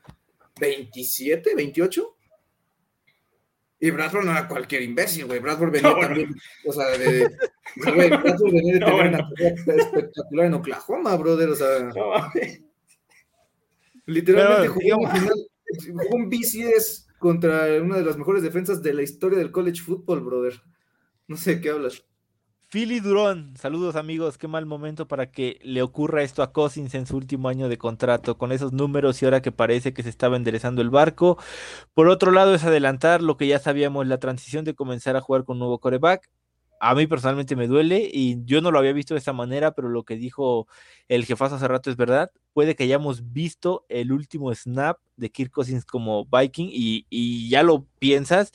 [0.60, 2.14] 27, 28.
[3.80, 5.40] Y Bradford no era cualquier imbécil, güey.
[5.40, 6.08] Bradford venía No, bueno.
[6.10, 6.36] también,
[6.68, 7.30] o sea, de,
[7.96, 9.30] güey, Bradford venía de No, tener bueno.
[9.66, 11.80] una espectacular en Oklahoma, brother, o sea.
[11.96, 12.12] No.
[14.06, 15.48] Literalmente jugó, un final-
[16.04, 20.22] jugó un BCS contra una de las mejores defensas de la historia del college football,
[20.22, 20.62] brother.
[21.28, 22.04] No sé de qué hablas.
[22.70, 27.06] Philly Durón, saludos amigos, qué mal momento para que le ocurra esto a Cousins en
[27.06, 30.36] su último año de contrato, con esos números y ahora que parece que se estaba
[30.36, 31.38] enderezando el barco.
[31.94, 35.46] Por otro lado, es adelantar lo que ya sabíamos, la transición de comenzar a jugar
[35.46, 36.30] con un nuevo coreback.
[36.80, 39.90] A mí personalmente me duele y yo no lo había visto de esta manera, pero
[39.90, 40.68] lo que dijo
[41.08, 42.32] el jefazo hace rato es verdad.
[42.54, 47.64] Puede que hayamos visto el último snap de Kirk Cousins como Viking y, y ya
[47.64, 48.52] lo piensas.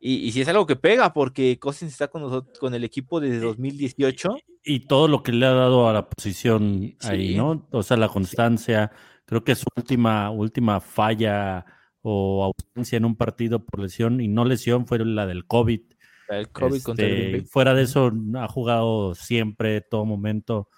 [0.00, 3.20] Y, y si es algo que pega, porque Cousins está con, nosotros, con el equipo
[3.20, 4.36] desde 2018.
[4.64, 7.34] Y todo lo que le ha dado a la posición ahí.
[7.34, 7.66] ¿no?
[7.72, 8.92] O sea, la constancia.
[9.24, 11.64] Creo que su última, última falla
[12.02, 15.80] o ausencia en un partido por lesión y no lesión fue la del COVID.
[16.28, 20.68] El COVID contra el Este, fuera de eso, ha jugado siempre, todo momento.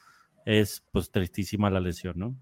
[0.46, 2.36] Es pues tristísima la lesión, ¿no?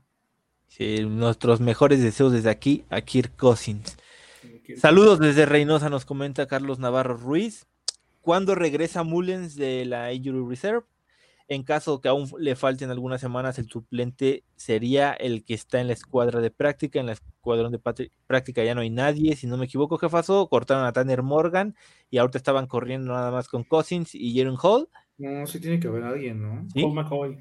[0.68, 3.96] Sí, nuestros mejores deseos desde aquí a Kirk Cousins.
[4.76, 7.66] Saludos desde Reynosa, nos comenta Carlos Navarro Ruiz.
[8.20, 10.84] ¿Cuándo regresa Mullens de la Injury Reserve?
[11.50, 15.86] En caso que aún le falten algunas semanas, el suplente sería el que está en
[15.86, 17.00] la escuadra de práctica.
[17.00, 17.80] En la escuadrón de
[18.26, 20.48] práctica ya no hay nadie, si no me equivoco, jefazo.
[20.50, 21.74] Cortaron a Tanner Morgan
[22.10, 24.90] y ahorita estaban corriendo nada más con Cousins y Jaren Hall.
[25.16, 26.66] No, sí tiene que haber alguien, ¿no?
[26.72, 26.82] ¿sí?
[26.82, 27.34] Colt McCoy.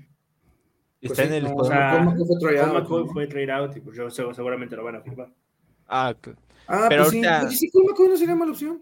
[1.02, 1.78] Pues Está sí, en el no, escuadrón.
[1.78, 3.12] sea, Colt McCoy fue McCoy ¿no?
[3.14, 5.34] fue trade out y pues yo seguramente lo van a firmar.
[5.88, 6.34] Ah, c-
[6.70, 8.82] Ah, pero pues sí, ahorita- oye, sí, Colt McCoy no sería mala opción.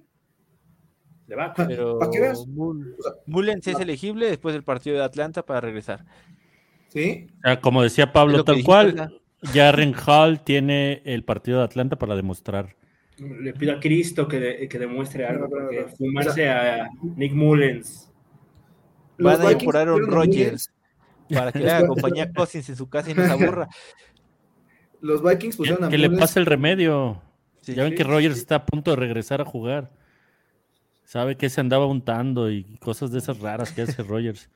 [1.28, 1.54] Le va.
[1.56, 2.46] pero ¿Para qué veas?
[2.48, 6.06] Mull- O sea, Mullens es elegible después del partido de Atlanta para regresar.
[6.90, 7.28] ¿Sí?
[7.62, 9.12] Como decía Pablo, tal dijiste, cual, ¿verdad?
[9.54, 12.76] Jaren Hall tiene el partido de Atlanta para demostrar.
[13.18, 15.88] Le pido a Cristo que, de- que demuestre algo, No, no, no, porque no.
[15.96, 18.12] fumarse a Nick Mullens.
[19.18, 20.70] Van a pusieron a Rodgers.
[20.70, 23.68] Mullens- para que le haga compañía a Cousins en su casa y no se aburra.
[25.02, 27.22] Los Vikings Que, pusieron a que le pase el remedio.
[27.62, 27.98] Sí, ya ven sí.
[27.98, 29.92] que Rogers está a punto de regresar a jugar.
[31.06, 34.50] Sabe que se andaba untando y cosas de esas raras que hace Rogers.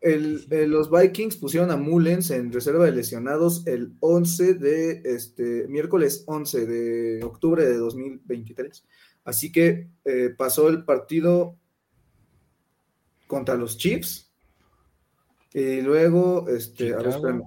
[0.00, 5.66] el- eh, los Vikings pusieron a Mullens en reserva de lesionados el 11 de este
[5.68, 8.84] miércoles 11 de octubre de 2023.
[9.24, 11.56] Así que eh, pasó el partido
[13.26, 14.30] contra los Chiefs
[15.54, 17.16] y luego este a ver, Chicago.
[17.16, 17.42] espérame.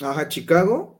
[0.00, 0.99] Ajá, Chicago.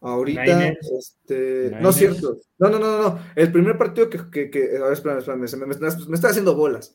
[0.00, 0.90] Ahorita, Niners.
[0.98, 2.38] este, no es cierto.
[2.58, 3.18] No, no, no, no.
[3.34, 6.54] El primer partido que, que, que- a ver, espérame, espérame, me, me, me está haciendo
[6.54, 6.94] bolas.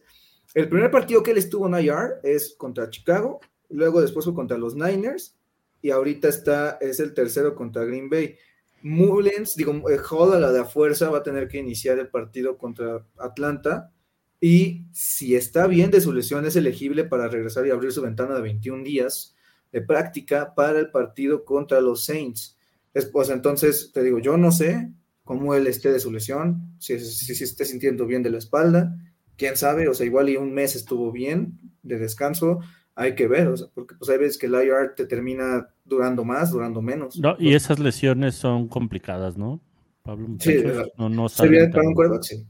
[0.54, 3.40] El primer partido que él estuvo en IR es contra Chicago,
[3.70, 5.36] luego después fue contra los Niners,
[5.82, 8.36] y ahorita está, es el tercero contra Green Bay.
[8.84, 12.10] Mullens, digo, eh, Hall a la de a fuerza va a tener que iniciar el
[12.10, 13.92] partido contra Atlanta
[14.40, 18.34] y si está bien de su lesión es elegible para regresar y abrir su ventana
[18.36, 19.36] de 21 días
[19.72, 22.58] de práctica para el partido contra los Saints.
[22.94, 24.92] Es, pues entonces, te digo, yo no sé
[25.24, 28.98] cómo él esté de su lesión, si, si, si esté sintiendo bien de la espalda,
[29.38, 32.60] quién sabe, o sea, igual y un mes estuvo bien de descanso,
[32.96, 36.26] hay que ver, o sea, porque pues hay veces que el IR te termina durando
[36.26, 37.18] más, durando menos.
[37.18, 39.62] No, y esas lesiones son complicadas, ¿no?
[40.04, 40.62] Pablo, Sí,
[40.98, 42.24] no, no ¿Se viene para un quarterback?
[42.24, 42.46] Sí.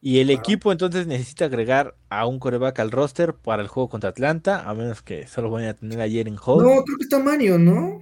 [0.00, 0.34] Y el Ah.
[0.34, 4.74] equipo entonces necesita agregar a un coreback al roster para el juego contra Atlanta, a
[4.74, 6.62] menos que solo vayan a tener ayer en Hall.
[6.62, 8.00] No, creo que está Manio, ¿no?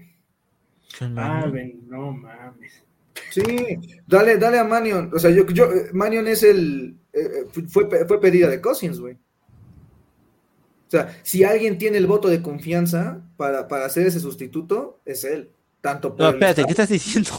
[1.01, 1.51] Ah,
[1.89, 2.83] no mames.
[3.31, 3.43] Sí,
[4.07, 5.11] dale, dale a Manion.
[5.15, 6.97] O sea, yo, yo eh, Manion es el.
[7.13, 9.15] eh, eh, fue, fue pedida de Cousins, güey.
[9.15, 15.25] O sea, si alguien tiene el voto de confianza para, para hacer ese sustituto, es
[15.25, 15.51] él.
[15.83, 17.31] Tanto por No, espérate, ¿qué estás diciendo?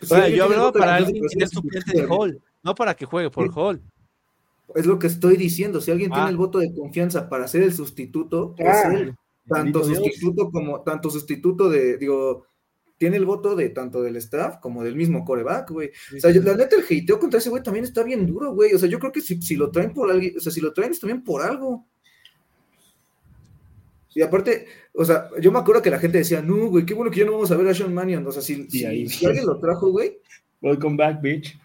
[0.00, 2.94] si O sea, alguien yo hablaba para alguien que el suplente de Hall, no para
[2.94, 3.52] que juegue por Sí.
[3.54, 3.80] Hall.
[4.74, 5.80] Es lo que estoy diciendo.
[5.80, 6.16] Si alguien Ah.
[6.16, 9.14] tiene el voto de confianza para hacer el sustituto, Ah, es él.
[9.48, 9.98] Tanto Dios.
[9.98, 12.46] sustituto como, tanto sustituto de, digo,
[12.96, 15.90] tiene el voto de tanto del staff como del mismo coreback, güey.
[16.16, 18.72] O sea, yo- la neta, el hateo contra ese güey también está bien duro, güey.
[18.72, 20.72] O sea, yo creo que si, si lo traen por alguien, o sea, si lo
[20.72, 21.86] traen es también por algo.
[24.14, 27.10] Y aparte, o sea, yo me acuerdo que la gente decía, no, güey, qué bueno
[27.10, 28.24] que ya no vamos a ver a Sean Mannion.
[28.26, 30.18] O sea, si, Sí, si- si alguien lo trajo, güey,
[30.62, 31.58] Welcome back, bitch.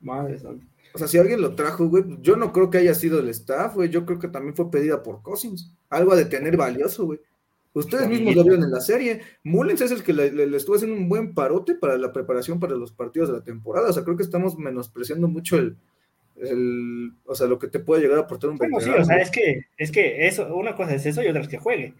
[0.00, 0.64] Madre santa.
[0.94, 3.74] O sea, si alguien lo trajo, güey, yo no creo que haya sido el staff,
[3.74, 3.88] güey.
[3.90, 5.74] Yo creo que también fue pedida por Cousins.
[5.90, 7.20] Algo a de tener valioso, güey.
[7.72, 9.20] Ustedes mismos lo vieron en la serie.
[9.42, 12.60] Mullens es el que le, le- le estuvo haciendo un buen parote para la preparación
[12.60, 13.90] para los partidos de la temporada.
[13.90, 15.76] O sea, creo que estamos menospreciando mucho el,
[16.36, 19.16] el o sea, lo que te puede llegar a aportar un Bueno, sí, o sea,
[19.16, 21.94] es que, es que eso, una cosa es eso y otra es que juegue.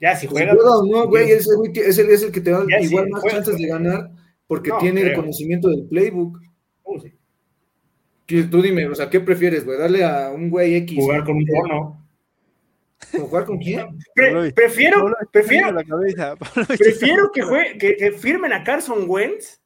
[0.00, 0.54] Ya, si Pues, juega.
[0.62, 3.22] o no, güey, ese güey es el, es el que te da sí, igual más
[3.22, 4.10] juega, chances de ganar
[4.46, 6.38] porque No, tiene el conocimiento del playbook.
[8.50, 9.78] Tú dime, o sea, ¿qué prefieres, güey?
[9.78, 10.98] ¿Darle a un güey X?
[10.98, 11.96] Jugar con un porno.
[13.14, 13.86] ¿O ¿Jugar con quién?
[14.14, 16.36] Pre- prefiero, Pablo, prefiero, la cabeza.
[16.36, 19.58] Pablo, prefiero que, juegue, que, que firmen a Carson Wentz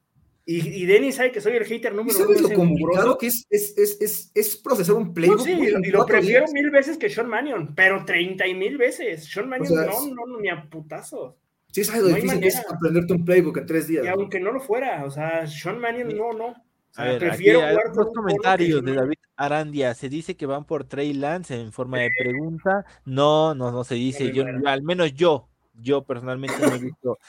[0.45, 2.49] y, y Dennis sabe que soy el hater ¿Y número ¿Sabes uno.
[2.49, 5.39] lo complicado que es, es, es, es, es procesar un playbook?
[5.39, 6.53] No, sí, y lo prefiero días?
[6.53, 9.25] mil veces que Sean Mannion, pero 30 y mil veces.
[9.25, 11.35] Sean Mannion sea, no, es- no, no, ni a putazos.
[11.71, 14.05] Sí, sabes lo no difícil que es aprenderte un playbook en tres días.
[14.05, 16.53] Y aunque no lo fuera, o sea, Sean Mannion no, no.
[16.95, 18.93] Sea, A ver, aquí prefiero hay jugar con comentarios de.
[18.93, 19.93] David Arandia.
[19.93, 22.85] Se dice que van por Trey Lance en forma de pregunta.
[23.05, 24.25] No, no, no se dice.
[24.29, 27.19] No Yo, al menos yo, yo personalmente no he visto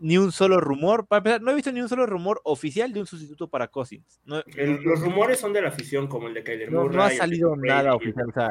[0.00, 1.06] ni un solo rumor.
[1.06, 4.20] Para empezar, no he visto ni un solo rumor oficial de un sustituto para Cousins.
[4.26, 7.14] No, El- los rumores son de la afición, como el de Kyler No- no Murray.
[7.14, 8.48] ha salido nada oficial, o sea,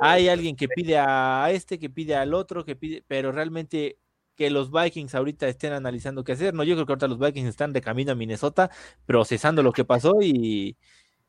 [0.00, 3.98] hay alguien que pide a este, que pide al otro, que pide, pero realmente
[4.36, 6.54] que los Vikings ahorita estén analizando qué hacer.
[6.54, 8.70] No, yo creo que ahorita los Vikings están de camino a Minnesota,
[9.06, 10.76] procesando lo que pasó y,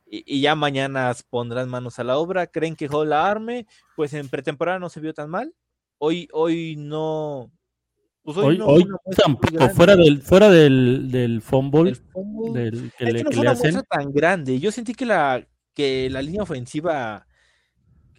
[0.06, 2.48] y, y ya mañana pondrán manos a la obra.
[2.48, 3.66] ¿Creen que Hall la arme?
[3.96, 5.54] Pues en pretemporada no se vio tan mal.
[6.00, 7.52] Hoy, hoy no.
[8.24, 8.86] Pues Hoy, no hoy
[9.16, 12.60] tampoco, fuera del, fuera del, del fumble, fumble.
[12.62, 13.74] del, que Es le, que no que fue le una hacen.
[13.74, 14.60] muestra tan grande.
[14.60, 17.27] Yo sentí que la, que la línea ofensiva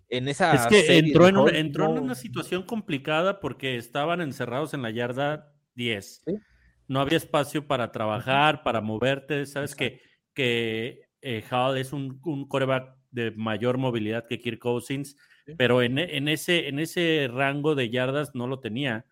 [0.09, 4.21] en esa Es que entró, en, una, Hall entró en una situación complicada porque estaban
[4.21, 6.23] encerrados en la yarda 10.
[6.27, 6.35] Sí.
[6.87, 9.45] No había espacio para trabajar, para moverte.
[9.47, 10.01] Sabes que,
[10.33, 15.55] que eh, Hall es un, un coreback de mayor movilidad que Kirk Cousins, Sí.
[15.57, 19.07] pero en, en ese, en ese rango de yardas no lo tenía.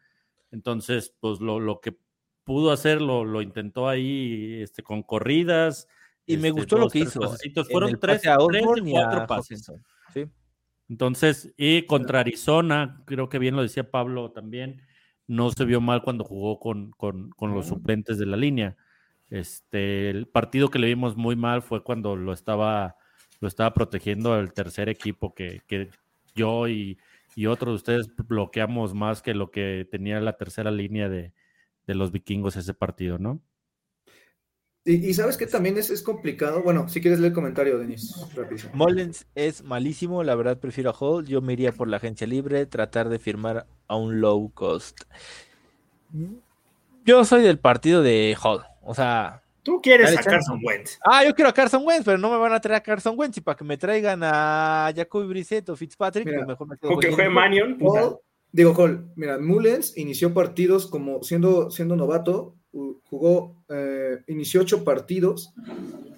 [0.50, 1.96] Entonces, pues lo, lo que
[2.44, 5.88] pudo hacer lo, lo intentó ahí este, con corridas.
[6.24, 7.20] Y me este, gustó lo que hizo.
[7.70, 8.32] Fueron tres, tres
[8.84, 9.72] y cuatro pases.
[10.14, 10.26] Sí.
[10.88, 14.82] Entonces, y contra Arizona, creo que bien lo decía Pablo también,
[15.26, 18.76] no se vio mal cuando jugó con, con- con los suplentes de la línea.
[19.30, 22.96] Este, el partido que le vimos muy mal fue cuando lo estaba,
[23.40, 25.90] lo estaba protegiendo el tercer equipo que, que
[26.36, 26.98] yo y,
[27.34, 31.32] y otros de ustedes bloqueamos más que lo que tenía la tercera línea de,
[31.86, 33.40] de los vikingos ese partido, ¿no?
[34.86, 36.62] Y, y sabes que también es, es complicado.
[36.62, 38.72] Bueno, si quieres leer el comentario, Denis, rapidísimo.
[38.74, 41.26] Mullens es malísimo, la verdad prefiero a Hall.
[41.26, 45.02] Yo me iría por la agencia libre, tratar de firmar a un low cost.
[47.04, 50.30] Yo soy del partido de Hall, o sea, Tú quieres a chance.
[50.30, 50.96] Carson Wentz.
[51.04, 53.38] ah, yo quiero a Carson Wentz, pero no me van a traer a Carson Wentz
[53.38, 56.96] y para que me traigan a Jacoby Brissett o Fitzpatrick, Mira, pues mejor me quedo
[57.00, 57.08] que
[57.76, 58.00] puta.
[58.00, 58.18] Hall,
[58.52, 62.54] digo, Hall, mira, Mullens inició partidos como siendo, siendo novato,
[63.04, 65.52] jugó, eh, inició ocho partidos,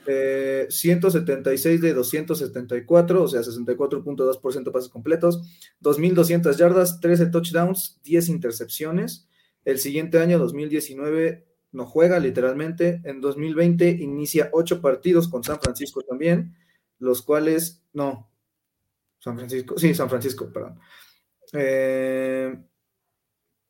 [0.06, 5.42] eh, 176 de 274, o sea, 64.2% pases completos,
[5.80, 9.28] 2.200 yardas, 13 touchdowns, 10 intercepciones.
[9.64, 13.00] El siguiente año, 2019, no juega literalmente.
[13.04, 16.54] En 2020 inicia 8 partidos con San Francisco también,
[16.98, 18.30] los cuales, no,
[19.18, 20.78] San Francisco, sí, San Francisco, perdón.
[21.52, 22.56] Eh,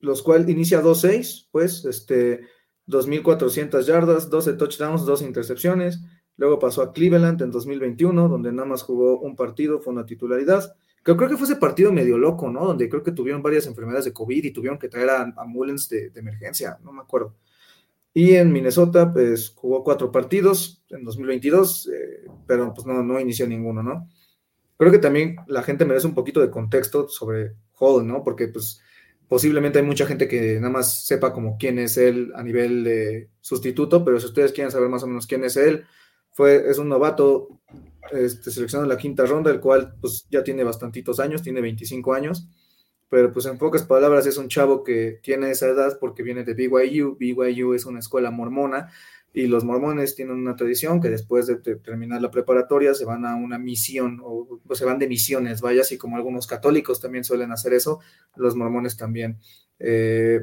[0.00, 2.46] los cuales inicia 2-6, pues, este,
[2.88, 6.00] 2.400 yardas, 12 touchdowns, 2 intercepciones.
[6.36, 10.74] Luego pasó a Cleveland en 2021, donde nada más jugó un partido, fue una titularidad.
[11.02, 12.66] Creo, que fue ese partido medio loco, ¿no?
[12.66, 15.46] Donde creo que tuvieron varias enfermedades de COVID y tuvieron que traer a, a
[15.90, 17.34] de, emergencia, no me acuerdo.
[18.12, 23.46] Y en Minnesota, pues jugó cuatro partidos en 2022, eh, pero pues no, no inició
[23.46, 24.08] ninguno, ¿no?
[24.76, 28.22] Creo que también la gente merece un poquito de contexto sobre Hall, ¿no?
[28.22, 28.80] Porque pues
[29.28, 33.30] posiblemente hay mucha gente que nada más sepa como quién es él a nivel de
[33.40, 35.84] sustituto, pero si ustedes quieren saber más o menos quién es él,
[36.32, 37.60] fue, es un novato
[38.10, 42.14] este, seleccionado en la quinta ronda, el cual pues ya tiene bastantitos años, tiene 25
[42.14, 42.48] años,
[43.08, 46.54] pero pues en pocas palabras es un chavo que tiene esa edad porque viene de
[46.54, 48.90] BYU, BYU es una escuela mormona
[49.32, 53.36] y los mormones tienen una tradición que después de, terminar la preparatoria se van a
[53.36, 57.52] una misión o, o, se van de misiones, vaya, así como algunos católicos también suelen
[57.52, 58.00] hacer eso,
[58.36, 59.38] los mormones también.
[59.78, 60.40] Eh,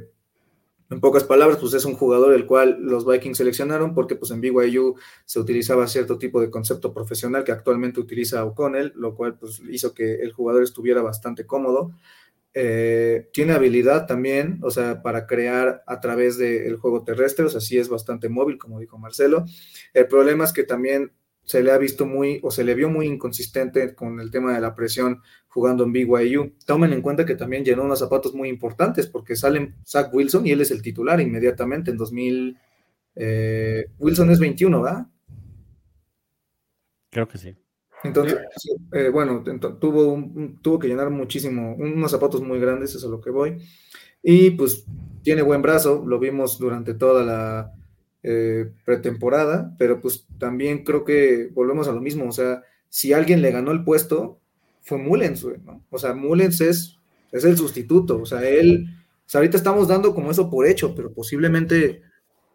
[0.92, 4.40] en pocas palabras, pues es un jugador el cual los Vikings seleccionaron porque pues en
[4.40, 9.62] BYU se utilizaba cierto tipo de concepto profesional que actualmente utiliza O'Connell, lo cual pues
[9.72, 11.92] hizo que el jugador estuviera bastante cómodo.
[12.58, 17.60] Eh, tiene habilidad también, o sea, para crear a través del juego terrestre, o sea,
[17.60, 19.44] sí es bastante móvil, como dijo Marcelo.
[19.94, 21.12] El problema es que también
[21.44, 24.62] se le ha visto muy, o se le vio muy inconsistente con el tema de
[24.62, 26.54] la presión jugando en BYU.
[26.66, 30.52] Tomen en cuenta que también llenó unos zapatos muy importantes, porque salen Zach Wilson y
[30.52, 32.58] él es el titular inmediatamente en 2000.
[33.16, 35.08] Eh, Wilson es 21, ¿verdad?
[37.10, 37.54] Creo que sí.
[38.06, 38.38] Entonces,
[38.94, 39.44] eh, bueno,
[39.80, 43.30] tuvo, un, tuvo que llenar muchísimo, unos zapatos muy grandes, eso es a lo que
[43.30, 43.58] voy.
[44.22, 44.86] Y pues
[45.24, 47.74] tiene buen brazo, lo vimos durante toda la
[48.24, 53.42] eh, pretemporada, pero pues también creo que volvemos a lo mismo, o sea, si alguien
[53.42, 54.40] le ganó el puesto,
[54.82, 55.84] fue Mullens, ¿no?
[55.90, 57.00] O sea, Mullens es,
[57.32, 58.88] es el sustituto, o sea, él,
[59.26, 62.02] o sea, ahorita estamos dando como eso por hecho, pero posiblemente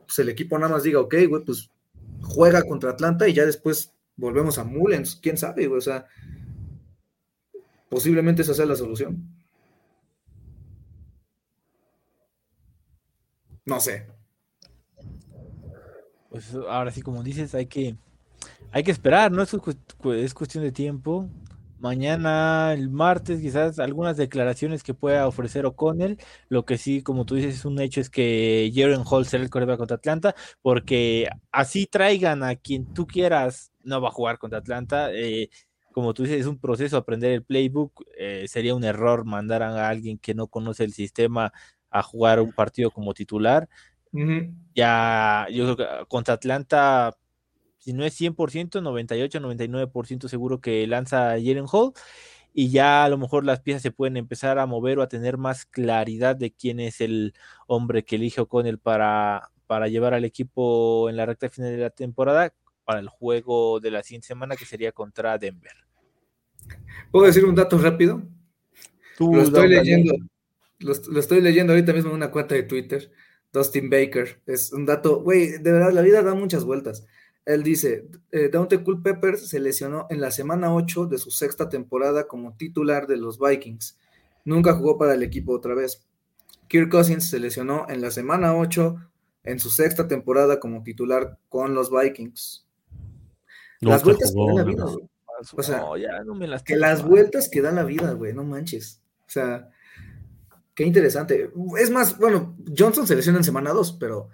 [0.07, 1.71] pues, el equipo nada más diga, ok, güey, pues
[2.23, 6.07] juega contra Atlanta y ya después volvemos a Mullens, quién sabe, o sea,
[7.89, 9.27] posiblemente esa sea la solución.
[13.65, 14.07] No sé.
[16.29, 17.97] Pues ahora sí, como dices, hay que,
[18.71, 19.43] hay que esperar, ¿no?
[19.43, 21.29] Es, es cuestión de tiempo.
[21.81, 26.19] Mañana, el martes, quizás algunas declaraciones que pueda ofrecer O'Connell.
[26.51, 29.49] Lo que sí, como tú dices, es un hecho es que Jaren Hall será el
[29.49, 34.59] coreback contra Atlanta, porque así traigan a quien tú quieras, no va a jugar contra
[34.59, 35.11] Atlanta.
[35.13, 35.49] Eh,
[35.93, 38.05] como tú dices, es un proceso aprender el playbook.
[38.19, 41.53] Eh, sería un error mandar a alguien que no conoce el sistema
[41.91, 43.69] a jugar un partido como titular.
[44.13, 44.55] Uh -huh.
[44.75, 47.17] Ya, yo creo que contra Atlanta
[47.81, 51.93] si no es 100%, 98, 99% seguro que lanza Jaren Hall
[52.53, 55.39] y ya a lo mejor las piezas se pueden empezar a mover o a tener
[55.39, 57.35] más claridad de quién es el
[57.67, 61.91] hombre que elige O'Connell para, para llevar al equipo en la recta final de la
[61.91, 62.53] temporada
[62.85, 65.73] para el juego de la siguiente semana que sería contra Denver.
[67.11, 68.23] ¿Puedo decir un dato rápido?
[69.17, 70.15] Tú, lo estoy leyendo,
[70.79, 73.11] lo, lo, estoy leyendo ahorita mismo en una cuenta de Twitter.
[73.53, 77.07] Dustin Baker, es un dato, güey, de verdad la vida da muchas vueltas.
[77.45, 82.29] Él dice, eh, Dante Culpepper se lesionó en la semana 8 de su sexta temporada
[82.29, 83.99] como titular de los Vikings.
[84.45, 86.05] Nunca jugó para el equipo otra vez.
[86.69, 88.97] Kirk Cousins se lesionó en la semana 8
[89.45, 92.67] en su sexta temporada como titular con los Vikings.
[93.81, 95.09] No, las vueltas jugó, que da la vida, güey.
[95.57, 98.35] O sea, no, ya no me las que las vueltas que da la vida, güey,
[98.35, 99.01] no manches.
[99.27, 99.71] O sea,
[100.75, 101.51] qué interesante.
[101.79, 104.29] Es más, bueno, Johnson se lesiona en semana 2, pero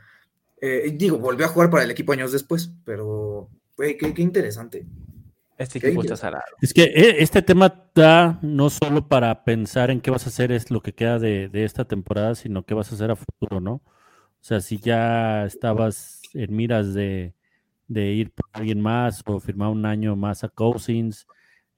[0.60, 4.86] eh, digo, volvió a jugar para el equipo años después, pero, güey, qué, qué, interesante.
[5.58, 6.44] Este equipo está salado.
[6.60, 10.52] Es que eh, este tema da no solo para pensar en qué vas a hacer
[10.52, 13.60] es lo que queda de, de, esta temporada, sino qué vas a hacer a futuro,
[13.60, 13.74] ¿no?
[13.74, 17.34] O sea, si ya estabas en miras de,
[17.88, 21.26] de ir por alguien más o firmar un año más a Cousins,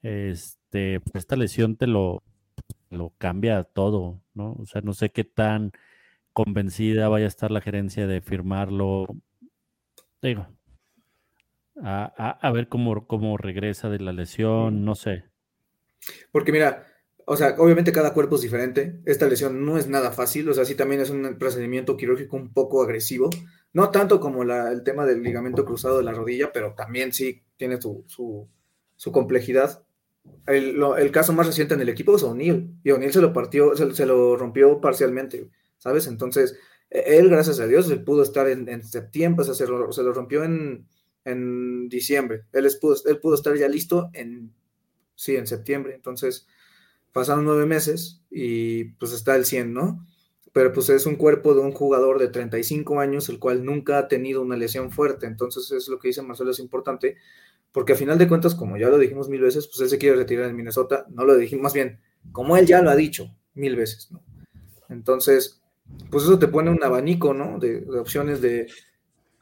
[0.03, 2.23] este, pues esta lesión te lo,
[2.91, 4.55] lo cambia todo, ¿no?
[4.59, 5.73] O sea, no sé qué tan
[6.45, 9.07] convencida vaya a estar la gerencia de firmarlo.
[10.23, 10.47] Digo,
[11.83, 15.25] a, a, a ver cómo, cómo, regresa de la lesión, no sé.
[16.31, 16.87] Porque mira,
[17.27, 19.01] o sea, obviamente cada cuerpo es diferente.
[19.05, 22.53] Esta lesión no es nada fácil, o sea, sí también es un procedimiento quirúrgico un
[22.53, 23.31] poco agresivo.
[23.73, 27.43] No tanto como la- el tema del ligamento cruzado de la rodilla, pero también sí
[27.57, 28.49] tiene su, su-
[28.95, 29.83] su complejidad.
[30.47, 33.33] El, lo- el caso más reciente en el equipo es O'Neill, y O'Neill se lo
[33.33, 36.07] partió, se, se lo rompió parcialmente, ¿sabes?
[36.07, 36.57] Entonces,
[36.91, 40.03] e- él, gracias a Dios, él pudo estar en, septiembre, o sea, se lo, se
[40.03, 40.87] lo rompió en,
[41.25, 42.45] en diciembre.
[42.53, 44.53] Él, es- pudo, él pudo estar ya listo en,
[45.15, 45.95] sí, en septiembre.
[45.95, 46.47] Entonces,
[47.13, 50.07] pasaron nueve meses y pues está el 100, ¿no?
[50.53, 54.09] Pero pues es un cuerpo de un jugador de 35 años, el cual nunca ha
[54.09, 55.27] tenido una lesión fuerte.
[55.27, 57.17] Entonces, es lo que dice Marcelo, es importante,
[57.73, 60.17] porque a final de cuentas, como ya lo dijimos mil veces, pues él se quiere
[60.17, 61.07] retirar en Minnesota.
[61.11, 62.01] No lo dijimos, más bien,
[62.33, 64.23] como él ya lo ha dicho mil veces, ¿no?
[64.89, 65.58] Entonces,
[66.11, 67.59] pues eso te pone un abanico, ¿no?
[67.59, 68.67] De, opciones de,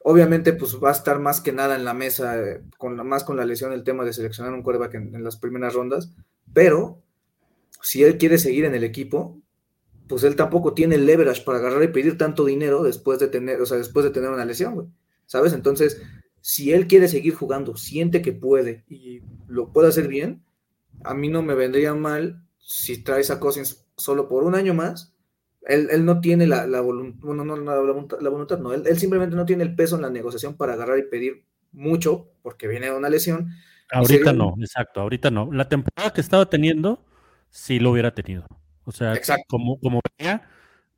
[0.02, 2.36] obviamente, pues va a estar más que nada en la mesa,
[2.78, 5.74] con más con la lesión el tema de seleccionar un quarterback en, en las primeras
[5.74, 6.12] rondas,
[6.52, 7.02] pero
[7.82, 9.40] si él quiere seguir en el equipo,
[10.08, 13.60] pues él tampoco tiene el leverage para agarrar y pedir tanto dinero después de tener,
[13.60, 14.94] o sea, después de tener una lesión.
[15.26, 15.52] ¿Sabes?
[15.52, 16.00] Entonces,
[16.40, 20.44] si él quiere seguir jugando, siente que puede y lo puede hacer bien,
[21.02, 25.12] a mí no me vendría mal si traes a Cousins solo por un año más.
[25.66, 28.84] Él, él no tiene la, la voluntad, bueno, no, la, voluntad, la voluntad, no, él,
[28.86, 32.68] él, simplemente no tiene el peso en la negociación para agarrar y pedir mucho porque
[32.68, 33.50] viene de una lesión.
[33.90, 35.52] Ahorita no, exacto, ahorita no.
[35.52, 37.04] La temporada que estaba teniendo,
[37.50, 38.46] sí lo hubiera tenido.
[38.84, 39.44] O sea, Exacto.
[39.48, 40.48] como, como venía,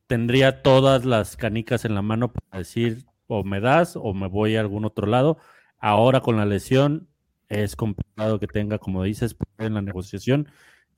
[0.06, 4.56] tendría todas las canicas en la mano para decir o me das o me voy
[4.56, 5.38] a algún otro lado.
[5.78, 7.08] Ahora con la lesión
[7.48, 10.48] es complicado que tenga, como dices, en la negociación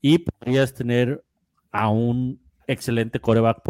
[0.01, 1.23] y podrías tener
[1.71, 3.61] a un excelente coreback.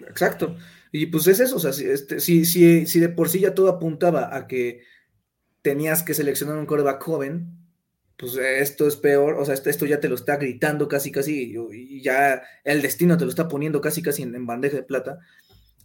[0.00, 0.56] Exacto.
[0.90, 3.54] Y pues es eso, o sea, si, este, si, si, si, de por sí ya
[3.54, 4.82] todo apuntaba a que
[5.62, 7.58] tenías que seleccionar un coreback joven,
[8.16, 12.02] pues esto es peor, o sea, esto ya te lo está gritando casi, casi, y
[12.02, 15.20] ya el destino te lo está poniendo casi, casi en, bandeja de plata.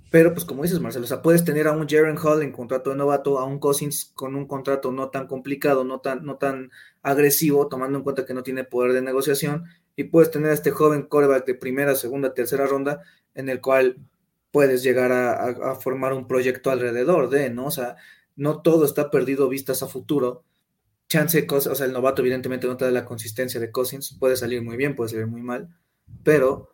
[0.10, 2.92] Pero pues como dices, Marcelo, o sea, puedes tener a un Jaren Hall en contrato
[2.92, 6.72] de novato, a un Cousins con un contrato no tan complicado, no tan, no tan
[7.02, 9.66] agresivo, tomando en cuenta que no tiene poder de negociación,
[9.96, 13.02] y puedes tener a este joven coreback de primera, segunda, tercera ronda,
[13.36, 13.98] en el cual
[14.52, 17.66] puedes llegar a, formar un proyecto alrededor de, ¿no?
[17.66, 17.96] O sea,
[18.36, 20.44] no todo está perdido vistas a futuro.
[21.10, 24.62] Chance, o sea, el novato evidentemente no te da la consistencia de Cousins, puede salir
[24.62, 25.70] muy bien, puede salir muy mal,
[26.24, 26.70] pero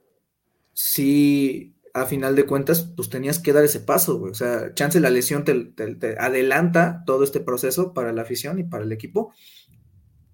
[0.74, 4.32] sí a final de cuentas, pues tenías que dar ese paso, güey.
[4.32, 8.63] O sea, chance la lesión te, te, adelanta todo este proceso para la afición y
[8.63, 9.34] para el equipo,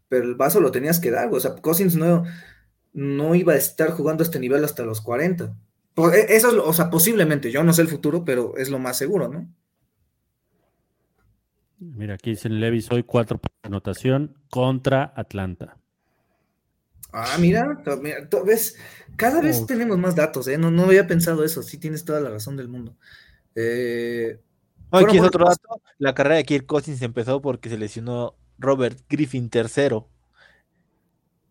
[0.09, 1.37] pero el paso lo tenías que dar, güey.
[1.37, 2.23] O sea, Cousins no,
[2.95, 5.53] no iba a estar jugando a este nivel hasta los 40.
[6.29, 8.97] Eso es, lo, o sea, posiblemente, yo no sé el futuro, pero es lo más
[8.97, 9.47] seguro, ¿no?
[11.77, 15.77] Mira, aquí dice Levis hoy cuatro por anotación contra Atlanta.
[17.11, 18.77] Ah, mira, mira ves,
[19.15, 19.65] cada vez oh.
[19.65, 20.57] tenemos más datos, ¿eh?
[20.57, 22.95] No, no había pensado eso, sí tienes toda la razón del mundo.
[23.55, 24.39] Eh,
[24.91, 28.99] no, aquí es otro dato, la carrera de Kirk Cousins empezó porque se lesionó Robert
[29.09, 30.09] Griffin tercero.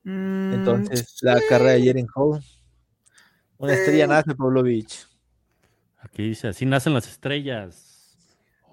[0.04, 1.26] Mm, Entonces, sí.
[1.26, 2.42] la carrera de Jaren Hall.
[3.58, 5.06] Una eh, estrella nace Pavlovich.
[5.98, 7.90] Aquí dice, así nacen las estrellas.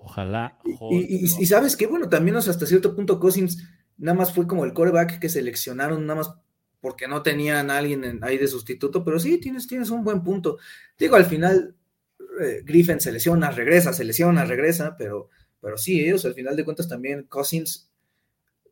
[0.04, 0.58] Ojalá.
[0.66, 3.64] Y, y, y, sabes qué, bueno, también o sea, hasta cierto punto Cousins
[3.98, 6.34] nada más fue como el coreback que seleccionaron, nada más
[6.82, 10.24] porque no tenían a alguien en, ahí de sustituto, pero sí, tienes, tienes un buen
[10.24, 10.58] punto.
[10.98, 11.76] Digo, al final,
[12.42, 15.30] eh, Griffin se lesiona, regresa, se lesiona, regresa, pero,
[15.62, 17.91] pero sí, ellos al final de cuentas también, Cousins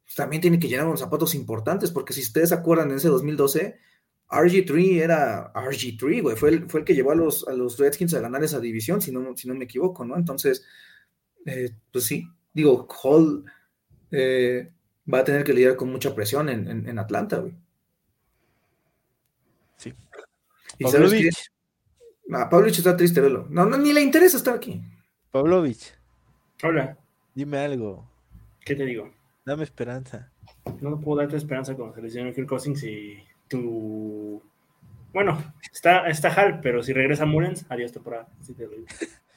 [0.10, 3.10] pues, también tiene que llenar unos zapatos importantes, porque si ustedes se acuerdan, en ese
[3.10, 3.78] 2012,
[4.28, 8.16] RG3 era RG3, güey, fue el, fue el que llevó a los, a los Redskins
[8.16, 10.16] a ganar esa división, si no, si no me equivoco, ¿no?
[10.16, 10.66] Entonces,
[11.46, 13.46] eh, pues sí, digo, Hall
[14.10, 14.72] eh,
[15.12, 17.54] va a tener que lidiar con mucha presión en, en, en Atlanta, güey.
[19.78, 19.94] Sí.
[20.80, 21.52] ¿Y Pavlovich.
[22.34, 23.46] Ah, Pavlovich está triste, velo.
[23.52, 24.82] No, no, ni le interesa estar aquí.
[25.30, 25.94] Pavlovich.
[26.64, 26.98] Hola.
[27.36, 28.10] Dime algo.
[28.66, 29.19] ¿Qué te digo?
[29.50, 30.30] Dame esperanza.
[30.80, 34.44] No puedo darte esperanza con se lesionó Kirk Cousins y tu...
[35.12, 35.42] Bueno,
[35.74, 38.28] está, está Hal, pero si regresa Mullens, adiós temporada.
[38.40, 38.86] Así te lo digo.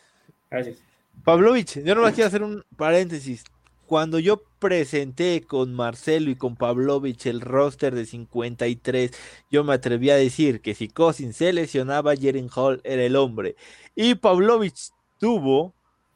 [0.50, 0.82] Gracias.
[1.24, 3.42] Pavlovich, yo no quiero hacer un paréntesis.
[3.86, 9.12] Cuando yo presenté con Marcelo y con Pavlovich el roster de 53,
[9.50, 13.56] yo me atreví a decir que si Cousins se lesionaba, Jaren Hall era el hombre.
[13.94, 15.72] Y Pavlovich tuvo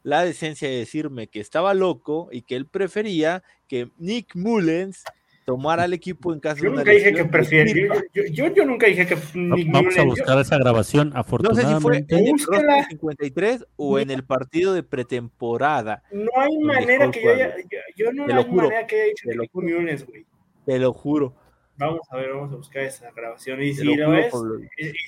[0.07, 5.05] la decencia de decirme que estaba loco y que él prefería que Nick Mullens
[5.47, 7.95] tomara al equipo en caso yo de una nunca dije que prefiero.
[8.12, 11.71] Yo, yo, yo, nunca dije que Nick Vamos a buscar esa grabación, afortunadamente.
[11.71, 12.77] No sé si fue en el Búsquela.
[12.77, 16.03] roster 53 o en el partido de pretemporada.
[16.11, 17.57] No hay manera que yo haya,
[17.97, 19.55] yo, yo no hay juro, manera que haya dicho lo Nick.
[19.55, 20.27] Mullens, güey.
[20.67, 21.35] Te lo juro.
[21.79, 23.62] Vamos a ver, vamos a buscar esa grabación.
[23.62, 24.35] Y Te si lo es,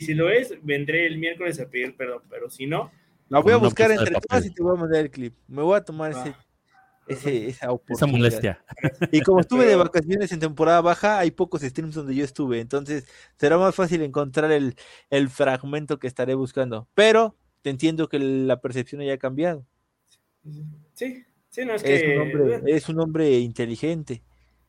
[0.00, 2.92] y si lo es, vendré el miércoles a pedir perdón, pero si no,
[3.28, 5.34] La voy a una buscar entre todas y te voy a mandar el clip.
[5.48, 6.34] Me voy a tomar ese,
[7.08, 8.62] ese, esa molestia.
[9.12, 13.06] Y como estuve de vacaciones en temporada baja, hay pocos streams donde yo estuve, entonces
[13.36, 14.74] será más fácil encontrar el,
[15.10, 16.88] el fragmento que estaré buscando.
[16.94, 19.64] Pero te entiendo que la percepción haya cambiado.
[20.94, 24.22] sí, sí, no es Es que un hombre, es un hombre inteligente.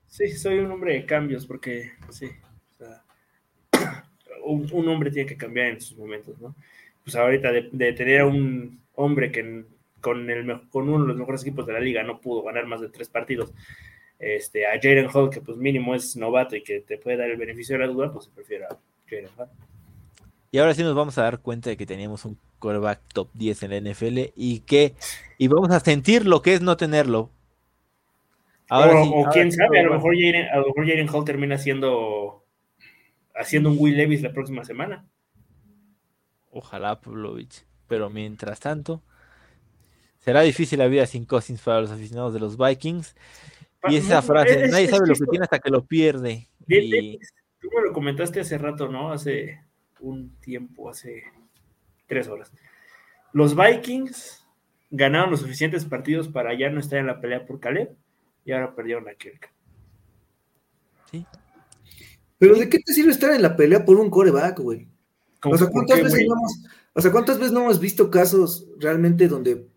[0.07, 2.29] Sí, soy un hombre de cambios porque, sí,
[2.73, 3.03] o sea,
[4.43, 6.55] un, un hombre tiene que cambiar en sus momentos, ¿no?
[7.03, 9.65] Pues ahorita de, de tener a un hombre que
[10.01, 12.81] con, el, con uno de los mejores equipos de la liga no pudo ganar más
[12.81, 13.53] de tres partidos,
[14.19, 17.37] este, a Jaden Hall, que pues mínimo es novato y que te puede dar el
[17.37, 18.77] beneficio de la duda, pues se prefiere a
[19.07, 19.47] Jaden Hall.
[20.51, 23.63] Y ahora sí nos vamos a dar cuenta de que teníamos un quarterback top 10
[23.63, 24.95] en la NFL y que
[25.37, 27.29] y vamos a sentir lo que es no tenerlo.
[28.67, 30.87] Ahora o, sí, o ahora quién sí, sabe, a lo mejor Jaden, a lo mejor
[30.87, 32.43] Jaden Hall termina haciendo
[33.35, 35.05] haciendo un Will Levis la próxima semana.
[36.51, 37.65] Ojalá, Pavlovich.
[37.87, 39.01] Pero mientras tanto,
[40.19, 43.15] será difícil la vida sin Cousins para los aficionados de los Vikings.
[43.87, 46.47] Y esa Es- frase, es- nadie es sabe lo que tiene hasta que lo pierde.
[46.67, 47.19] Bien, Y bien,
[47.61, 49.11] Tú me lo comentaste hace rato, ¿no?
[49.11, 49.61] Hace
[49.99, 51.23] un tiempo, hace
[52.07, 52.51] tres horas.
[53.33, 54.45] Los Vikings
[54.89, 57.95] ganaron los suficientes partidos para ya no estar en la pelea por Caleb
[58.45, 59.51] y ahora perdieron a Kirk.
[62.37, 64.87] Pero ¿de qué te sirve estar en la pelea por un coreback, güey?
[65.41, 66.27] Como O sea, que, ¿por ¿cuántas qué, veces güey?
[66.29, 69.67] no hemos, o sea, ¿cuántas veces no hemos visto casos realmente donde,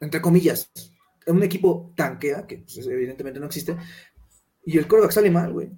[0.00, 0.70] entre comillas,
[1.26, 3.76] un equipo tanquea, que pues, evidentemente no existe,
[4.64, 5.70] y el coreback sale mal, güey?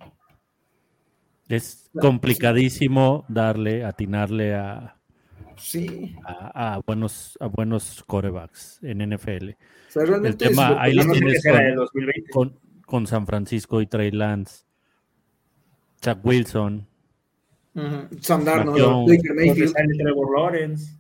[1.49, 4.97] Es complicadísimo darle, atinarle a,
[5.57, 6.15] Sí.
[6.25, 9.51] a, a buenos, a buenos corebacks en NFL.
[9.51, 12.31] O sea, realmente El tema, es lo- ahí lo tienes con- de 2020.
[12.31, 14.65] Con, con San Francisco y Trey Lance,
[16.01, 16.87] Chuck Wilson.
[17.75, 18.09] Ujú.
[18.21, 19.73] Sam Darnold, Mayfield.
[19.73, 20.97] sale Trevor Lawrence.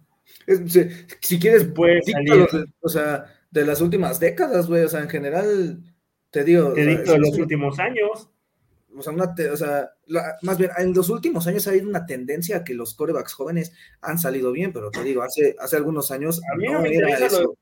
[0.47, 0.89] Es- si,
[1.21, 4.83] si quieres, de- o sea, de las últimas décadas, güey.
[4.85, 5.81] O sea, en general,
[6.31, 6.73] te digo.
[6.73, 8.31] Te o sea, dicto de es- los últimos años.
[8.97, 11.89] O sea, una te- o sea, la- más bien, en los últimos años ha habido
[11.89, 15.77] una tendencia a que los corebacks jóvenes han salido bien, pero te digo, hace, hace
[15.77, 17.43] algunos años A mí no, no me interesa eso.
[17.43, 17.57] lo-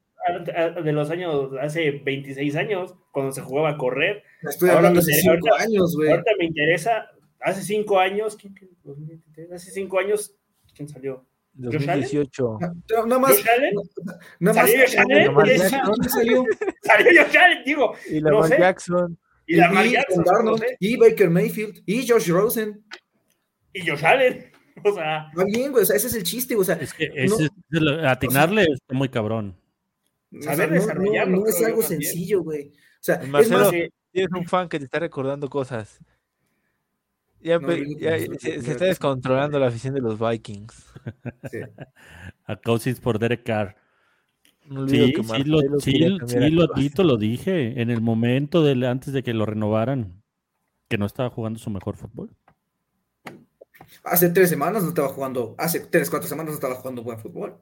[0.82, 4.22] de los años, hace 26 años, cuando se jugaba a correr.
[4.42, 6.10] Estoy ahora hablando me hace interesa- cinco ahorita- años, güey.
[6.10, 7.06] Ahorita me interesa,
[7.40, 8.70] hace cinco años, ¿quién, quién?
[8.84, 10.34] 2023, hace cinco años,
[10.74, 11.24] ¿quién salió?
[11.60, 12.00] ¿Josh Allen?
[12.02, 12.58] 2018.
[12.60, 13.44] No, Nada más,
[14.40, 14.70] nada más.
[14.70, 15.26] ¿Salió Josh Allen?
[15.26, 15.94] Lamar ¿Quién Jackson.
[16.00, 16.44] ¿Quién salió?
[16.82, 18.58] Salió Josh Allen, digo, Y no Lamar sé.
[18.58, 19.18] Jackson.
[19.46, 22.84] y Lamar y Jackson, Sam Darnold, no sé, y Baker Mayfield, y Josh Rosen.
[23.72, 24.52] y Josh Allen,
[24.84, 27.08] o sea, Va bien, güey, o sea, ese es el chiste, o sea, Es que
[27.08, 29.56] no- ese- es atinarle está muy cabrón.
[30.32, 32.02] o saber sea, no- no, desarrollarlo, no es algo también.
[32.02, 32.68] sencillo, güey.
[32.68, 35.98] O sea, es Marcelo, más, que- Tienes un fan que te está recordando cosas.
[37.40, 40.74] Ya, No, ya se, está descontrolando la afición de los Vikings.
[41.50, 41.58] sí.
[42.46, 43.76] A Cousins por Derek Carr.
[44.66, 45.98] No Sí, que sí, Marcelo lo, sí,
[46.50, 50.22] lo dito, lo dije en el momento del, antes de que lo renovaran,
[50.88, 52.34] que no estaba jugando su mejor fútbol.
[54.04, 57.56] Hace tres semanas no estaba jugando, hace tres, cuatro semanas no estaba jugando buen fútbol.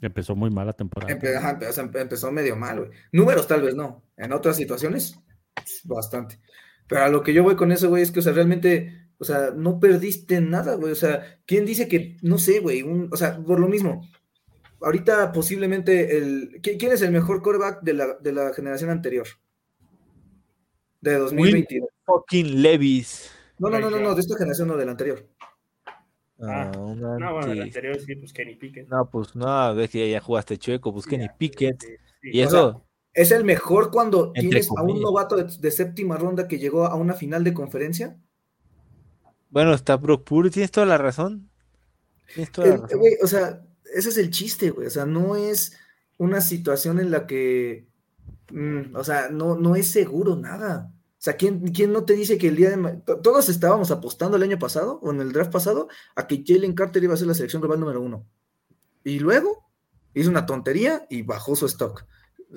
[0.00, 1.14] Empezó muy mal la temporada.
[1.14, 2.90] Empe- ajá, empe- o sea, empe- empezó medio mal, güey.
[3.12, 4.02] Números tal vez no.
[4.16, 5.18] En otras situaciones,
[5.54, 6.40] pues, bastante.
[6.86, 9.24] Pero a lo que yo voy con eso, güey, es que, o sea, realmente, o
[9.24, 10.92] sea, no perdiste nada, güey.
[10.92, 14.08] O sea, ¿quién dice que, no sé, güey, un- o sea, por lo mismo.
[14.80, 16.60] Ahorita posiblemente el.
[16.60, 19.26] ¿qui- ¿Quién es el mejor quarterback de la, de la generación anterior?
[21.00, 21.88] De 2022.
[22.04, 23.30] Fucking Levis.
[23.58, 25.26] No, no, no, no, no, de esta generación no, de la anterior.
[25.86, 25.94] Ah,
[26.40, 27.62] Ah, no, bueno, el antes.
[27.76, 28.88] anterior sí, pues Kenny Pickett.
[28.88, 31.80] No, pues no, ves que ya jugaste chueco, pues Kenny Pickett.
[31.80, 31.88] Sí,
[32.22, 32.28] sí.
[32.32, 36.16] Y O eso, ¿Es el mejor cuando Entre tienes a un novato de, de séptima
[36.16, 38.18] ronda que llegó a una final de conferencia?
[39.54, 41.48] bueno, está Brock Purdy, tienes toda la razón.
[42.34, 43.00] Tienes toda la razón.
[43.22, 44.88] o sea, ese es el chiste, güey.
[44.88, 45.78] O sea, no es
[46.18, 47.86] una situación en la que,
[48.50, 50.92] mm, o sea, no, no es seguro nada.
[50.92, 53.02] O sea, ¿quién, quién no te dice que el día de...
[53.22, 55.86] Todos estábamos apostando el año pasado, o en el draft pasado,
[56.16, 58.26] a que Jalen Carter iba a ser la selección global número uno.
[59.04, 59.70] Y luego
[60.14, 62.06] hizo una tontería y bajó su stock.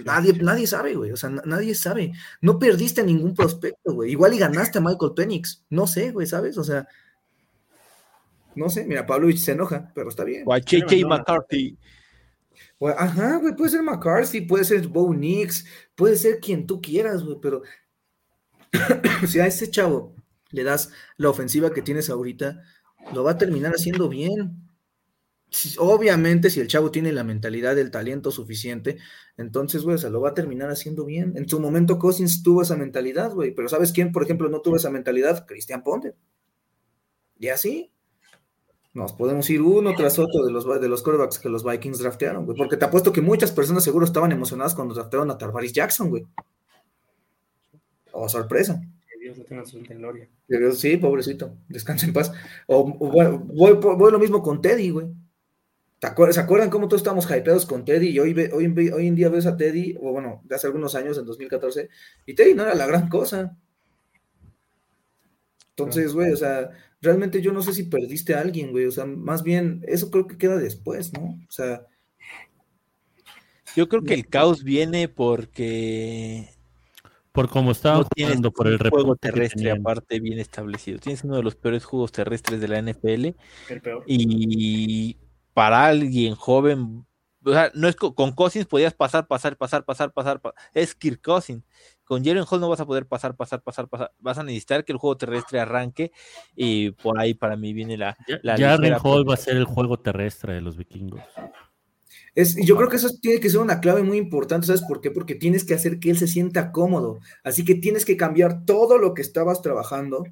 [0.06, 1.12] Nadie, nadie sabe, güey.
[1.12, 2.14] O sea, na- nadie sabe.
[2.42, 4.12] No perdiste a ningún prospecto, güey.
[4.12, 5.64] Igual y ganaste a Michael Penix.
[5.70, 6.58] No sé, güey, ¿sabes?
[6.58, 6.88] O sea,
[8.56, 8.86] no sé.
[8.86, 10.44] Mira, Pavlovich se enoja, pero está bien.
[10.46, 10.60] O a
[11.04, 11.18] Madonna.
[11.18, 11.78] McCarthy.
[12.98, 17.38] Ajá, güey, puede ser McCarthy, puede ser Bo Nix, puede ser quien tú quieras, güey,
[17.42, 17.64] pero
[19.28, 20.16] si a ese chavo
[20.52, 22.62] le das la ofensiva que tienes ahorita,
[23.14, 24.67] lo va a terminar haciendo bien.
[25.78, 28.98] Obviamente, si el chavo tiene la mentalidad, el talento suficiente,
[29.38, 31.34] entonces, güey, o sea, lo va a terminar haciendo bien.
[31.36, 34.76] En su momento, Cousins tuvo esa mentalidad, güey, pero ¿sabes quién, por ejemplo, no tuvo
[34.76, 35.46] esa mentalidad?
[35.46, 36.16] Cristian Ponte.
[37.40, 37.92] Y así
[38.94, 42.46] nos podemos ir uno tras otro de los, de los quarterbacks que los Vikings draftearon,
[42.46, 46.10] güey, porque te apuesto que muchas personas seguro estaban emocionadas cuando draftearon a Tarvaris Jackson,
[46.10, 46.26] güey.
[48.12, 48.82] Oh, sorpresa.
[49.08, 50.28] Que Dios lo tenga su gloria.
[50.74, 52.32] Sí, pobrecito, descansa en paz.
[52.66, 55.08] O, o bueno, voy, voy lo mismo con Teddy, güey.
[56.00, 58.10] ¿Te acuer- ¿Se acuerdan cómo todos estábamos hypeados con Teddy?
[58.10, 60.68] Y hoy, ve- hoy, en- hoy en día ves a Teddy, o bueno, de hace
[60.68, 61.90] algunos años, en 2014,
[62.26, 63.58] y Teddy no era la gran cosa.
[65.70, 66.70] Entonces, güey, o sea,
[67.02, 68.86] realmente yo no sé si perdiste a alguien, güey.
[68.86, 71.40] O sea, más bien, eso creo que queda después, ¿no?
[71.48, 71.86] O sea,
[73.76, 76.50] Yo creo que el caos viene porque
[77.32, 80.98] Por como estaban no jugando, por el juego terrestre aparte bien establecido.
[80.98, 83.36] Tienes uno de los peores juegos terrestres de la NFL
[83.70, 84.04] El peor.
[84.08, 85.18] y
[85.58, 87.04] para alguien joven,
[87.44, 90.94] o sea, no es co- con Cousins podías pasar, pasar, pasar, pasar, pasar, pa- es
[90.94, 91.64] Kirk Cousins.
[92.04, 94.12] Con Jalen Hall no vas a poder pasar, pasar, pasar, pasar.
[94.20, 96.12] Vas a necesitar que el juego terrestre arranque
[96.56, 99.98] y por ahí para mí viene la, la ligera Hall va a ser el juego
[99.98, 101.24] terrestre de los vikingos.
[102.36, 105.02] Es, y yo creo que eso tiene que ser una clave muy importante, ¿sabes por
[105.02, 105.10] qué?
[105.10, 107.18] Porque tienes que hacer que él se sienta cómodo.
[107.44, 110.24] Así que tienes que cambiar todo lo que estabas trabajando,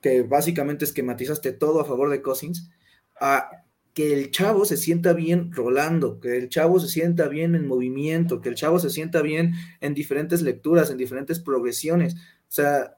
[0.00, 2.72] que básicamente esquematizaste todo a favor de Cousins,
[3.20, 3.48] a
[3.94, 8.40] que el chavo se sienta bien rolando, que el chavo se sienta bien en movimiento,
[8.40, 12.14] que el chavo se sienta bien en diferentes lecturas, en diferentes progresiones.
[12.14, 12.18] O
[12.48, 12.96] sea,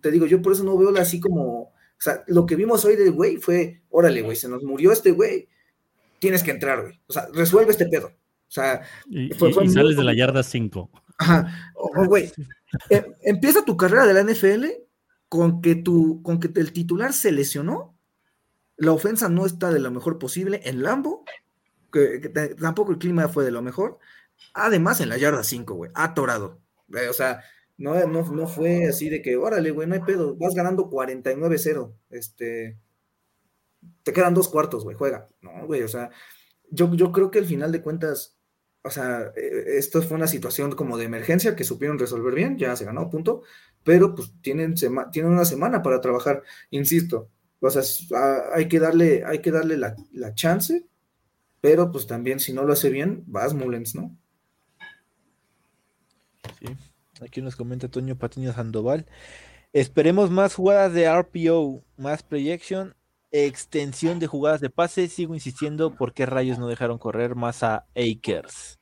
[0.00, 2.96] te digo, yo por eso no veo así como, o sea, lo que vimos hoy
[2.96, 5.48] del güey fue, órale, güey, se nos murió este güey,
[6.18, 6.98] tienes que entrar, güey.
[7.06, 8.06] O sea, resuelve este pedo.
[8.08, 10.90] O sea, Y, Fue- y- fue y muy sales de la yarda 5.
[11.18, 11.72] Ajá.
[12.06, 12.30] Güey,
[12.90, 14.66] eh, empieza tu carrera de la NFL
[15.28, 17.91] con que, tu, con que el titular se lesionó,
[18.76, 21.24] la ofensa no está de lo mejor posible en Lambo,
[21.92, 22.20] que,
[22.60, 23.98] tampoco el clima fue de lo mejor,
[24.54, 26.60] además en la yarda 5, güey, atorado.
[26.94, 27.42] Eh, o sea,
[27.78, 31.94] no, no, no fue así de que, órale, güey, no hay pedo, vas ganando 49-0,
[32.10, 32.78] este,
[34.02, 35.26] te quedan dos cuartos, güey, juega.
[35.40, 36.10] No, güey, o sea,
[36.70, 38.38] yo, yo creo que al final de cuentas,
[38.82, 42.76] o sea, eh, esto fue una situación como de emergencia que supieron resolver bien, ya
[42.76, 43.42] se ganó, punto,
[43.84, 47.30] pero pues tienen, sema- tienen una semana para trabajar, insisto,
[47.62, 50.84] o sea, s- a- hay que darle, hay que darle la, la chance,
[51.60, 54.16] pero pues también si no lo hace bien, vas Mullens, ¿no?
[56.58, 56.66] Sí.
[57.24, 59.06] Aquí nos comenta Toño Patiño Sandoval.
[59.72, 62.94] Esperemos más jugadas de RPO, más projection,
[63.30, 65.08] extensión de jugadas de pase.
[65.08, 68.78] Sigo insistiendo por qué rayos no dejaron correr más a Akers.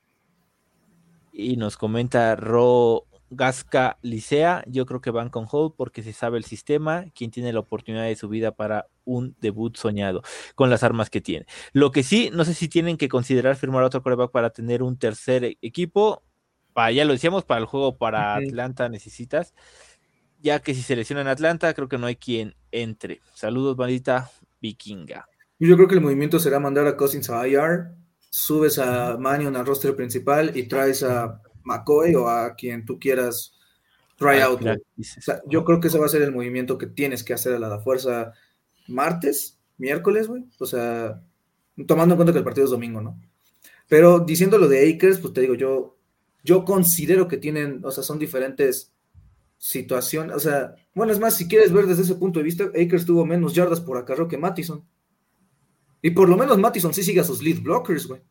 [1.31, 4.63] Y nos comenta Ro Gasca Licea.
[4.67, 8.03] Yo creo que van con Hold porque se sabe el sistema, quien tiene la oportunidad
[8.03, 10.21] de su vida para un debut soñado
[10.53, 11.45] con las armas que tiene.
[11.71, 14.97] Lo que sí, no sé si tienen que considerar firmar otro coreback para tener un
[14.97, 16.21] tercer e- equipo.
[16.73, 18.35] Para, ya lo decíamos, para el juego para.
[18.35, 19.53] Atlanta necesitas.
[20.41, 23.21] Ya que si seleccionan Atlanta, creo que no hay quien entre.
[23.33, 24.29] Saludos, bandita
[24.59, 25.25] vikinga.
[25.59, 27.91] Yo creo que el movimiento será mandar a Cousins a IR,
[28.29, 33.53] subes a Manion al roster principal y traes a McCoy o a quien tú quieras
[34.17, 34.61] try Ah, out.
[34.61, 37.53] O sea, yo creo que ese va a ser el movimiento que tienes que hacer
[37.53, 38.33] a la fuerza
[38.87, 40.45] martes, miércoles, güey.
[40.59, 41.21] O sea,
[41.87, 43.19] tomando en cuenta que el partido es domingo, ¿no?
[43.87, 45.97] Pero diciendo lo de Akers, pues te digo, yo,
[46.43, 48.93] yo considero que tienen, o sea, son diferentes
[49.57, 50.35] situaciones.
[50.35, 53.25] O sea, bueno, es más, si quieres ver desde ese punto de vista, Akers tuvo
[53.25, 54.85] menos yardas por acarreo que Mattison.
[56.01, 58.21] Y por lo menos Mattison sí sigue a sus lead blockers, güey.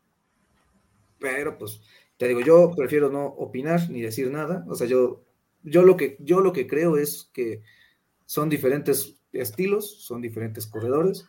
[1.19, 1.79] Pero pues,
[2.21, 4.63] te digo, yo prefiero no opinar ni decir nada.
[4.69, 5.23] O sea, yo,
[5.63, 7.63] yo, lo, que, yo lo que creo es que
[8.27, 11.25] son diferentes estilos, son diferentes corredores.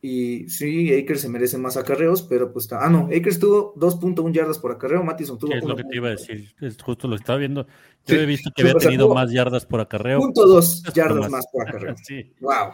[0.00, 4.58] Y sí, Akers se merece más acarreos, pero pues, ah, no, Akers tuvo 2.1 yardas
[4.58, 6.16] por acarreo, Mattison tuvo es lo que te iba a 1.1.
[6.18, 6.54] decir.
[6.62, 7.66] Es justo lo que estaba viendo.
[8.06, 10.18] Yo Sí, he visto que había tenido tuvo más yardas por acarreo.
[10.18, 11.30] Punto dos yardas más.
[11.30, 11.94] más por acarreo.
[12.02, 12.32] Sí.
[12.40, 12.70] Wow.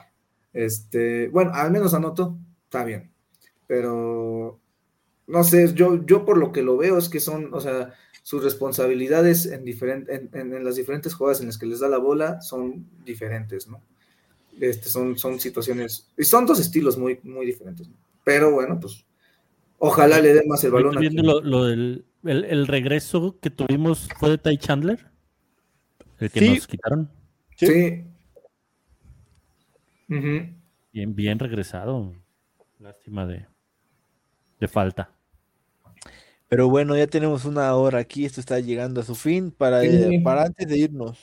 [0.52, 3.10] Este, bueno, al menos anotó, está bien.
[3.66, 4.60] Pero
[5.28, 8.42] no sé, yo, yo por lo que lo veo es que son, o sea, sus
[8.42, 11.98] responsabilidades en, diferente, en, en- en las diferentes jugadas en las que les da la
[11.98, 13.80] bola son diferentes, ¿no?
[14.60, 17.94] Este, son, son situaciones, y son dos estilos muy, muy diferentes, ¿no?
[18.24, 19.04] Pero bueno, pues
[19.78, 20.96] ojalá le den más el balón.
[20.98, 25.06] Viendo lo, lo del el, el regreso que tuvimos fue de Ty Chandler,
[26.18, 26.54] el que Sí.
[26.54, 27.08] nos quitaron.
[27.56, 28.04] Sí.
[30.08, 32.14] Bien, bien regresado.
[32.80, 33.46] Lástima de,
[34.60, 35.10] de falta.
[36.48, 38.24] Pero bueno, ya tenemos una hora aquí.
[38.24, 39.50] Esto está llegando a su fin.
[39.50, 40.18] Para, Sí.
[40.24, 41.18] para antes de irnos,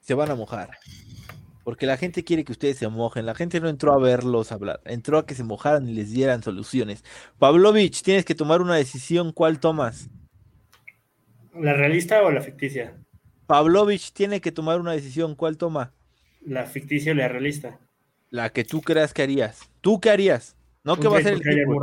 [0.00, 0.70] se van a mojar.
[1.62, 3.26] Porque la gente quiere que ustedes se mojen.
[3.26, 6.42] La gente no entró a verlos hablar, entró a que se mojaran y les dieran
[6.42, 7.04] soluciones.
[7.38, 9.32] Pavlovich, tienes que tomar una decisión.
[9.32, 10.08] ¿Cuál tomas?
[11.54, 12.94] ¿La realista o la ficticia?
[13.46, 15.34] Pavlovich tiene que tomar una decisión.
[15.34, 15.92] ¿Cuál toma?
[16.44, 17.78] La ficticia o la realista.
[18.30, 19.60] La que tú creas que harías.
[19.80, 20.56] ¿Tú qué harías?
[20.84, 21.82] No que va a ser el equipo,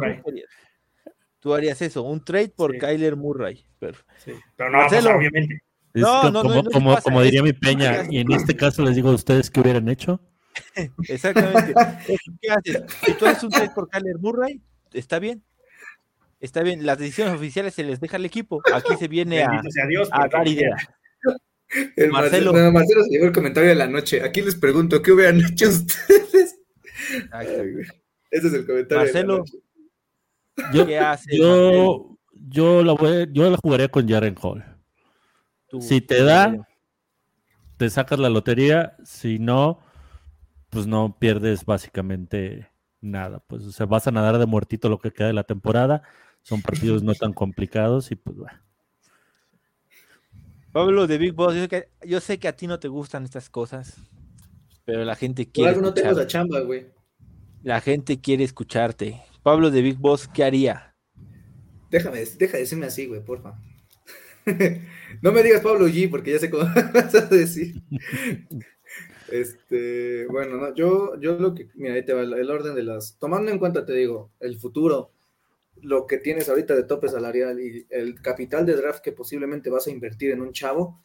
[1.44, 1.80] ¿tú harías?
[1.82, 2.80] Eso, un trade por Sí.
[2.80, 3.66] Kyler Murray.
[3.78, 4.32] Pero- Sí.
[4.56, 5.02] Pero no Marcelo.
[5.04, 5.56] pasar, obviamente.
[5.94, 8.82] Es No, no, no, como, no te como, diría mi Peña, y en este caso
[8.84, 10.20] les digo a ustedes qué hubieran hecho.
[11.10, 11.74] Exactamente.
[12.42, 12.84] ¿Qué haces?
[13.06, 14.62] Si tú haces un trade por Kyler Murray,
[14.94, 15.44] está bien.
[16.40, 16.86] Está bien.
[16.86, 18.62] Las decisiones oficiales se les deja al equipo.
[18.74, 20.10] Aquí se viene a, Dios.
[20.12, 20.82] a dar ideas.
[21.96, 22.52] El Marcelo.
[22.52, 22.54] Marcelo.
[22.54, 24.22] no, Marcelo se llevó el comentario de la noche.
[24.24, 26.60] Aquí les pregunto, ¿qué hubieran hecho ustedes?
[27.32, 27.48] Ay.
[28.30, 29.34] Ese es el comentario Marcelo.
[29.34, 29.58] de la noche.
[30.74, 30.88] Yo,
[31.32, 32.18] yo,
[32.50, 34.64] yo, la voy- yo la jugaría con Jaren Hall.
[35.68, 36.68] Tú- Si te da,
[37.78, 38.96] te sacas la lotería.
[39.04, 39.80] Si no,
[40.70, 42.70] pues no pierdes básicamente
[43.02, 43.40] nada.
[43.48, 46.04] Pues o sea, vas a nadar de muertito lo que queda de la temporada.
[46.44, 48.60] Son partidos no tan complicados y pues bueno.
[50.72, 53.24] Pablo de Big Boss, yo sé, que, yo sé que a ti no te gustan
[53.24, 53.96] estas cosas,
[54.86, 56.88] pero la gente Por quiere algo no tengo escuchar- esa chamba, güey.
[57.62, 59.22] la gente quiere escucharte.
[59.44, 60.96] Pablo de Big Boss, ¿qué haría?
[61.92, 63.60] Déjame, deja de decirme así, güey, porfa.
[65.22, 66.64] no me digas Pablo G, porque ya sé cómo
[66.94, 67.76] vas a decir.
[69.30, 72.84] Este, bueno, no, yo, yo lo que, mira, ahí te va el, el orden de
[72.84, 75.12] las, tomando en cuenta, te digo, el futuro,
[75.82, 79.88] lo que tienes ahorita de tope salarial y el capital de draft que posiblemente vas
[79.88, 81.02] a invertir en un chavo,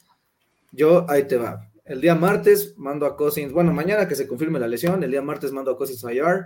[0.71, 1.69] yo, ahí te va.
[1.83, 5.21] El día martes mando a Cousins, bueno, mañana que se confirme la lesión, el día
[5.21, 6.45] martes mando a Cousins a IR,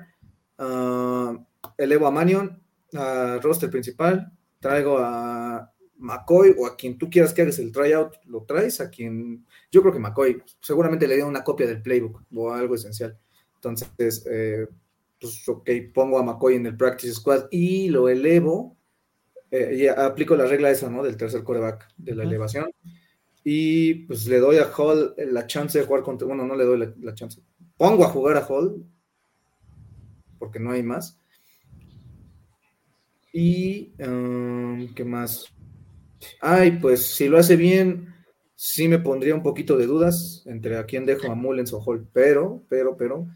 [0.58, 1.38] ah,
[1.78, 2.62] elevo a Manion,
[2.94, 8.16] a roster principal, traigo a McCoy o a quien tú quieras que hagas el tryout,
[8.26, 12.22] lo traes, a quien, yo creo que McCoy, seguramente le dio una copia del playbook
[12.36, 13.18] o algo esencial.
[13.56, 14.68] Entonces, eh,
[15.20, 18.76] pues ok, pongo a McCoy en el practice squad y lo elevo,
[19.50, 21.04] eh, y aplico la regla esa, ¿no?
[21.04, 22.70] Del tercer coreback, de la elevación.
[23.44, 26.80] Y pues le doy a Hall la chance de jugar contra, bueno, no le doy
[26.80, 27.42] la, la chance.
[27.78, 28.86] Pongo a jugar a Hall,
[30.40, 31.23] porque no hay más.
[33.34, 35.52] Y, um, ¿qué más?
[36.40, 38.14] Ay, pues si lo hace bien,
[38.56, 42.08] sí me pondría un poquito de dudas entre a quién dejo a Mullens o Hall,
[42.14, 43.28] pero, pero, pero,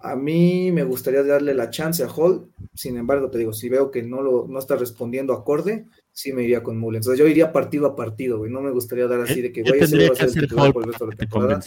[0.00, 2.50] a mí me gustaría darle la chance a Hall.
[2.74, 6.42] Sin embargo, te digo, si veo que no, lo, no está respondiendo acorde, sí me
[6.42, 7.06] iría con Mullens.
[7.06, 8.50] O sea, yo iría partido a partido, güey.
[8.50, 10.72] No me gustaría dar así de que, ¿Qué güey, ese va a ser el titular
[10.72, 11.60] por el resto de la temporada.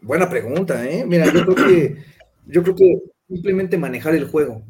[0.00, 1.04] Buena pregunta, ¿eh?
[1.06, 1.96] Mira, yo creo que,
[2.46, 4.62] yo creo que simplemente manejar el juego,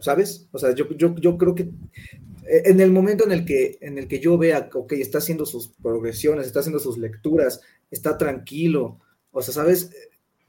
[0.00, 0.48] ¿sabes?
[0.52, 3.98] O sea, yo, yo, yo creo que eh, en el momento en el que, en
[3.98, 8.98] el que yo vea, ok, está haciendo sus progresiones, está haciendo sus lecturas, está tranquilo,
[9.30, 9.92] o sea, ¿sabes?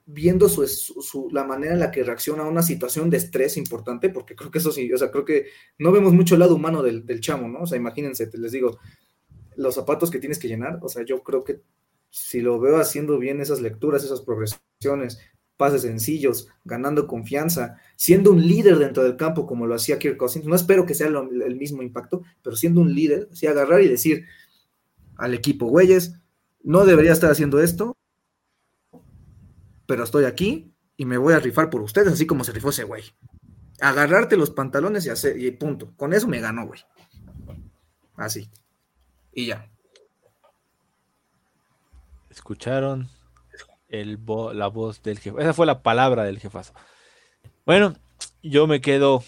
[0.06, 4.10] Viendo su, su- la manera en la que reacciona a una situación de estrés importante,
[4.10, 5.46] porque creo que eso sí, o sea, creo que
[5.78, 7.62] no vemos mucho el lado humano del, del chamo, ¿no?
[7.62, 8.80] O sea, imagínense, te les digo,
[9.56, 11.62] los zapatos que tienes que llenar, o sea, yo creo que
[12.10, 15.20] si lo veo haciendo bien esas lecturas, esas progresiones,
[15.58, 20.46] pases sencillos, ganando confianza, siendo un líder dentro del campo como lo hacía Kirk Cousins,
[20.46, 24.26] no espero que sea el mismo impacto, pero siendo un líder, así agarrar y decir
[25.18, 26.16] al equipo, güeyes,
[26.64, 27.96] no debería estar haciendo esto,
[29.86, 32.84] pero estoy aquí y me voy a rifar por ustedes, así como se rifó ese
[32.84, 33.04] güey.
[33.82, 35.94] Agarrarte los pantalones y hacer, y punto.
[35.98, 36.80] Con eso me ganó, güey.
[38.16, 38.50] Así.
[39.34, 39.72] Y ya.
[42.30, 43.10] Escucharon
[43.92, 45.40] el vo- la voz del jefe.
[45.40, 46.74] Esa fue la palabra del jefazo.
[47.66, 47.94] Bueno,
[48.42, 49.24] yo me quedo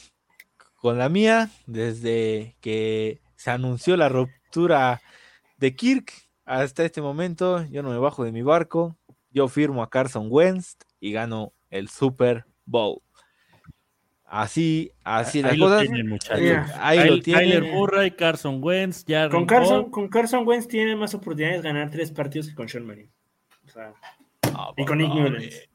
[0.76, 5.02] con la mía desde que se anunció la ruptura
[5.58, 6.12] de Kirk
[6.46, 7.66] hasta este momento.
[7.70, 8.98] Yo no me bajo de mi barco.
[9.32, 13.02] Yo firmo a Carson Wentz y gano el Super Bowl.
[14.26, 15.82] Así, así las Ahí lo cosas.
[15.84, 16.20] tienen,
[16.80, 17.44] Ahí lo Kyle- tienen.
[17.44, 21.92] Kyler Murray, Carson Wentz, Jaren Con Carson, con Carson Wentz tiene más oportunidades de ganar
[21.92, 23.12] tres partidos que con Sean Manning.
[23.68, 23.94] O sea,
[24.78, 25.70] y con Nick Mullens.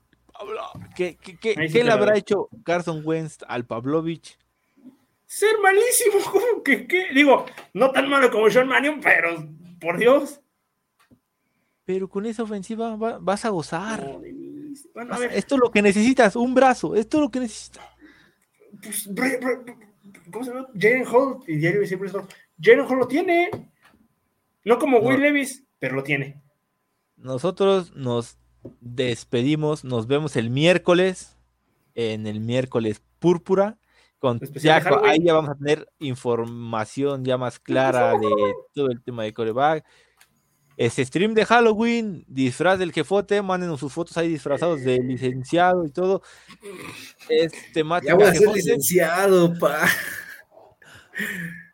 [0.95, 2.21] ¿Qué, qué, qué- Ahí sí qué te le habrá doy.
[2.21, 4.39] hecho Carson Wentz al Pavlovich?
[5.27, 7.07] Ser malísimo, ¿cómo que qué?
[7.15, 7.45] Digo,
[7.75, 9.47] no tan malo como Sean Mannion, pero
[9.81, 10.41] por Dios.
[11.85, 14.03] Pero con esa ofensiva va- vas a gozar.
[14.07, 14.89] No, Denis.
[14.95, 16.95] Bueno, a Vas- ver, Esto es lo que necesitas, un brazo.
[16.95, 17.85] Esto es lo que necesitas.
[18.83, 19.77] pues, Bre- Bre-
[20.31, 20.69] ¿cómo se llama?
[20.79, 21.81] Jalen Hall, y diario.
[22.63, 23.51] Jalen Hall lo tiene.
[24.65, 25.23] No como Will No.
[25.25, 26.41] Levis, pero lo tiene.
[27.17, 28.39] Nosotros nos
[28.81, 31.37] despedimos, nos vemos el miércoles,
[31.95, 33.79] en el miércoles púrpura.
[34.19, 38.29] Con, ya, ahí ya vamos a tener información ya más clara de
[38.75, 39.85] todo el tema de coreback.
[40.77, 45.91] Este stream de Halloween, disfraz del jefote, manden sus fotos ahí disfrazados de licenciado y
[45.91, 46.23] todo.
[47.29, 48.57] Este Ya temática voy a ser jefote.
[48.59, 49.87] licenciado, pa.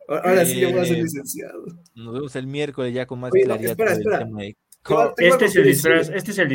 [0.08, 1.64] Ahora sí ya voy a ser Eh, licenciado.
[1.94, 3.70] Nos vemos el miércoles ya con más Oye, no, claridad.
[3.72, 4.18] espera, el espera.
[4.20, 6.48] tema de- Este algo es que el disfraz, este es el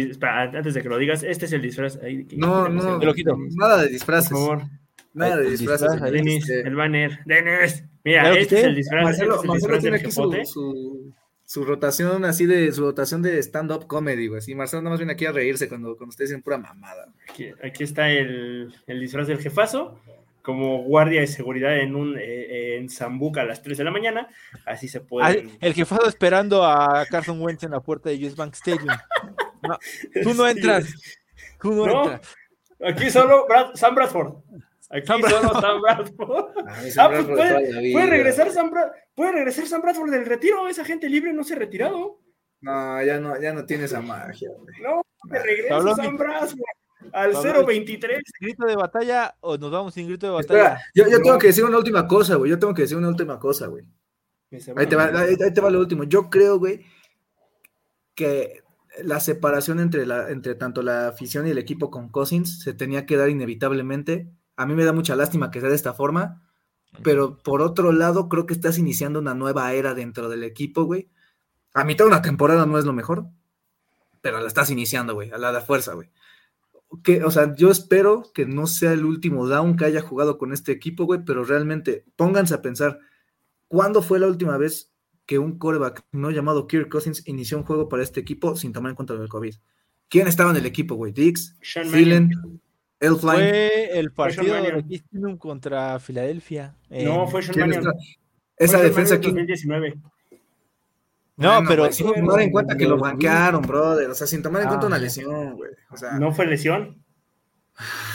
[0.55, 1.97] antes de que lo digas, este es el disfraz.
[2.03, 3.37] Ahí, No, quítame no, lo quito.
[3.55, 4.29] nada de Por disfraces.
[4.29, 4.61] favor,
[5.13, 5.91] Nada de disfraces.
[5.91, 6.11] disfraz.
[6.11, 7.19] Denis, Este, el banner.
[7.25, 9.03] Denis, mira, que este es el disfraz.
[9.03, 11.13] Marcelo, este es el Marcelo disfraz tiene del aquí su, su,
[11.45, 14.41] su rotación así de su rotación de stand-up comedy, güey.
[14.41, 17.11] Sí, Marcelo nada más viene aquí a reírse cuando, cuando ustedes dicen pura mamada.
[17.27, 19.99] Aquí, aquí está el, el disfraz del jefazo,
[20.49, 24.27] como guardia de seguridad en un eh, en Zambuca a las 3 de la mañana.
[24.65, 25.51] Así se Ah, pueden.
[25.61, 28.95] el jefado esperando a Carson Wentz en la puerta de US Bank Stadium.
[29.61, 29.77] No,
[30.23, 30.85] tú no entras.
[31.61, 32.03] Tú no, No.
[32.03, 32.35] entras.
[32.83, 34.35] Aquí solo Brad- Sam Bradford.
[34.89, 35.61] Aquí Sam solo Bradford.
[35.61, 36.45] Sam Bradford.
[36.67, 40.25] Ah, Ah, Bradford pues de puede, puede regresar Sam Brad- puede regresar Sam Bradford del
[40.25, 40.67] retiro.
[40.67, 42.19] Esa gente libre no se ha retirado.
[42.61, 44.75] No, ya no, ya no tiene esa magia, güey.
[44.81, 45.01] No,
[45.31, 46.59] que regresa Sam Bradford
[47.13, 48.21] al Pablo, 023.
[48.39, 50.63] ¿Grito de batalla o nos vamos sin grito de batalla?
[50.63, 52.49] Espera, yo, yo tengo que decir una última cosa, güey.
[52.51, 53.85] Yo tengo que decir una última cosa, güey.
[54.75, 56.03] Ahí te, va, ahí, ahí te va lo último.
[56.03, 56.85] Yo creo, güey,
[58.15, 58.63] que
[59.03, 63.05] la separación entre, la, entre tanto la afición y el equipo con Cousins se tenía
[63.05, 64.29] que dar inevitablemente.
[64.55, 66.41] A mí me da mucha lástima que sea de esta forma,
[67.03, 71.09] pero por otro lado, creo que estás iniciando una nueva era dentro del equipo, güey.
[71.73, 73.27] A mitad de una temporada no es lo mejor,
[74.21, 76.09] pero la estás iniciando, güey, a la de fuerza, güey.
[77.03, 80.53] Que, o sea, yo espero que no sea el último down que haya jugado con
[80.53, 82.99] este equipo, güey, pero realmente pónganse a pensar,
[83.67, 84.91] ¿cuándo fue la última vez
[85.27, 88.89] que un coreback no llamado Kirk Cousins inició un juego para este equipo sin tomar
[88.89, 89.53] en cuenta del COVID?
[90.09, 91.11] ¿Quién estaba en el equipo, güey?
[91.11, 92.31] Dix, Thielen.
[92.99, 93.37] Elfline.
[93.37, 96.75] Fue el partido de contra Filadelfia.
[96.89, 97.71] No, fue Sean
[98.57, 99.17] Esa defensa.
[99.17, 99.95] 2019.
[101.39, 104.09] No, Bueno, pero güey, sin tomar en cuenta que lo banquearon, brother.
[104.09, 104.89] O sea, sin tomar en cuenta Ah.
[104.89, 105.71] una lesión, güey.
[105.89, 107.01] O sea, No fue lesión.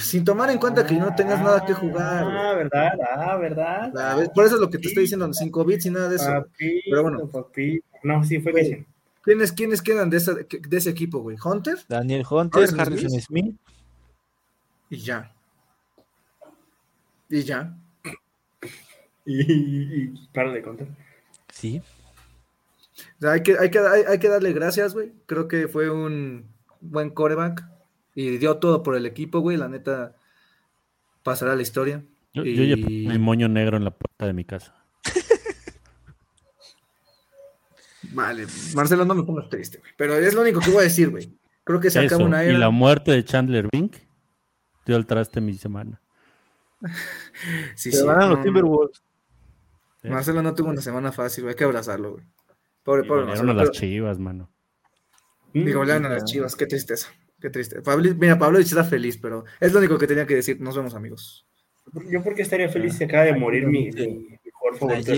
[0.00, 2.22] sin tomar en cuenta que no tengas nada que jugar.
[2.24, 4.30] Ah, verdad, ah, verdad.
[4.34, 6.46] Por eso es lo que te estoy diciendo, sin COVID, sin nada de eso.
[6.58, 7.26] Pero bueno.
[7.28, 7.80] papi.
[8.02, 8.86] No, sí, fue lesión.
[9.22, 11.38] ¿Quiénes, ¿Quiénes quedan de, esa- de ese equipo, güey?
[11.42, 11.78] ¿Hunter?
[11.88, 13.24] Daniel Hunter, Harrison Harrison Smith.
[13.24, 13.56] Smith.
[14.90, 15.32] Y ya.
[17.30, 17.74] Y ya.
[19.24, 20.88] Y, y, y para de contar.
[21.50, 21.80] Sí.
[23.16, 25.12] O sea, hay, que, hay, que, hay, hay que darle gracias, güey.
[25.26, 26.46] Creo que fue un
[26.80, 27.64] buen coreback.
[28.14, 29.56] Y dio todo por el equipo, güey.
[29.56, 30.14] La neta
[31.22, 32.04] pasará a la historia.
[32.32, 34.74] Yo, yo ya Y- puse mi moño negro en la puerta de mi casa.
[38.12, 39.92] Vale, Marcelo, no me pongas triste, güey.
[39.96, 41.32] Pero es lo único que voy a decir, güey.
[41.64, 42.58] Creo que se Eso, acaba una y era.
[42.58, 43.96] la muerte de Chandler Bink
[44.84, 46.00] dio al traste mi semana.
[47.74, 49.02] Sí, Se sí, van a los no, Timberwolves.
[50.02, 50.10] ¿eh?
[50.10, 51.52] Marcelo no tuvo una semana fácil, güey.
[51.54, 52.24] Hay que abrazarlo, güey.
[52.84, 54.50] Pobre, Y pobre golearon a las chivas, mano.
[55.52, 57.08] Y golearon a las chivas, qué tristeza.
[57.44, 57.82] Qué triste.
[57.82, 60.58] Pablo, mira, Pablo está feliz, pero es lo único que tenía que decir.
[60.62, 61.46] Nos vemos, amigos.
[62.10, 65.12] Yo porque estaría feliz si acaba de morir mi, mi mejor favorito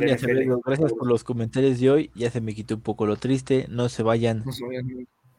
[0.64, 2.10] gracias por los comentarios de hoy.
[2.16, 3.66] Ya se me quitó un poco lo triste.
[3.68, 4.60] No se vayan vemos.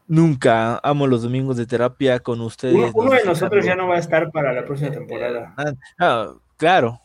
[0.08, 0.80] nunca.
[0.82, 2.76] Amo los domingos de terapia con ustedes.
[2.76, 5.54] Uno, uno de nosotros ya no va a estar para la próxima temporada.
[5.58, 7.02] Ah, ah, claro.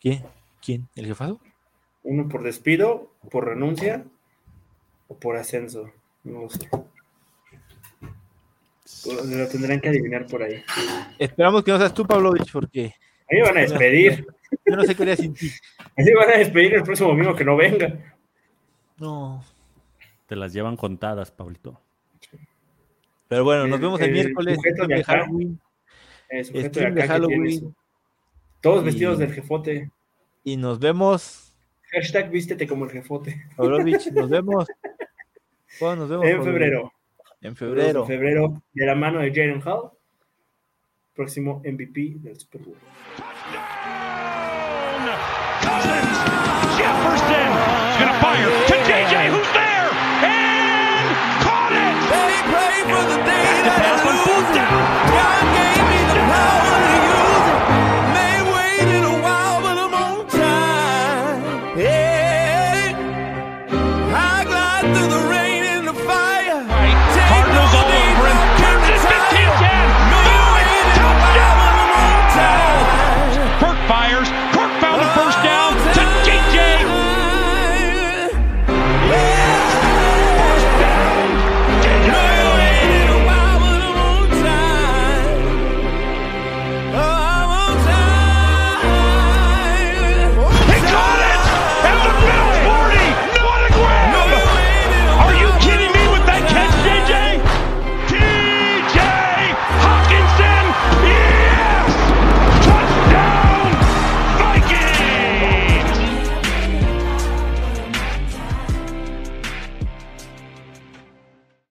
[0.00, 0.24] ¿Quién?
[0.64, 0.88] ¿Quién?
[0.94, 1.40] ¿El jefado?
[2.02, 4.06] Uno por despido, por renuncia
[5.10, 5.90] o por ascenso.
[6.24, 6.68] No lo sé.
[9.06, 10.62] Lo tendrán que adivinar por ahí.
[11.18, 12.86] Esperamos que no seas tú, Pavlovich, porque
[13.30, 14.26] A mí me van a despedir.
[14.66, 15.50] yo no sé qué haría sin ti.
[15.80, 18.14] A mí me van a despedir el próximo domingo que no venga.
[18.98, 19.42] No.
[20.26, 21.80] Te las llevan contadas, Pablito.
[23.28, 24.54] Pero bueno, nos El- vemos el, el miércoles.
[24.56, 25.12] sujeto stream de de acá.
[25.12, 25.60] Halloween,
[26.28, 27.74] Eh, sujeto stream de acá Halloween.
[28.60, 29.90] Todos Y- vestidos del jefote.
[30.44, 31.54] Y nos vemos.
[31.92, 33.46] Hashtag vístete como el jefote.
[33.56, 34.66] Pavlovich, nos vemos.
[35.78, 36.26] ¿Cuándo nos vemos?
[36.26, 36.92] En febrero.
[37.40, 38.00] En febrero.
[38.02, 39.90] En febrero, de la mano de Jalen Hall.
[41.14, 42.76] Próximo MVP del Super Bowl.
[46.76, 47.50] Jefferson
[47.90, 49.59] is going to fire to JJ, who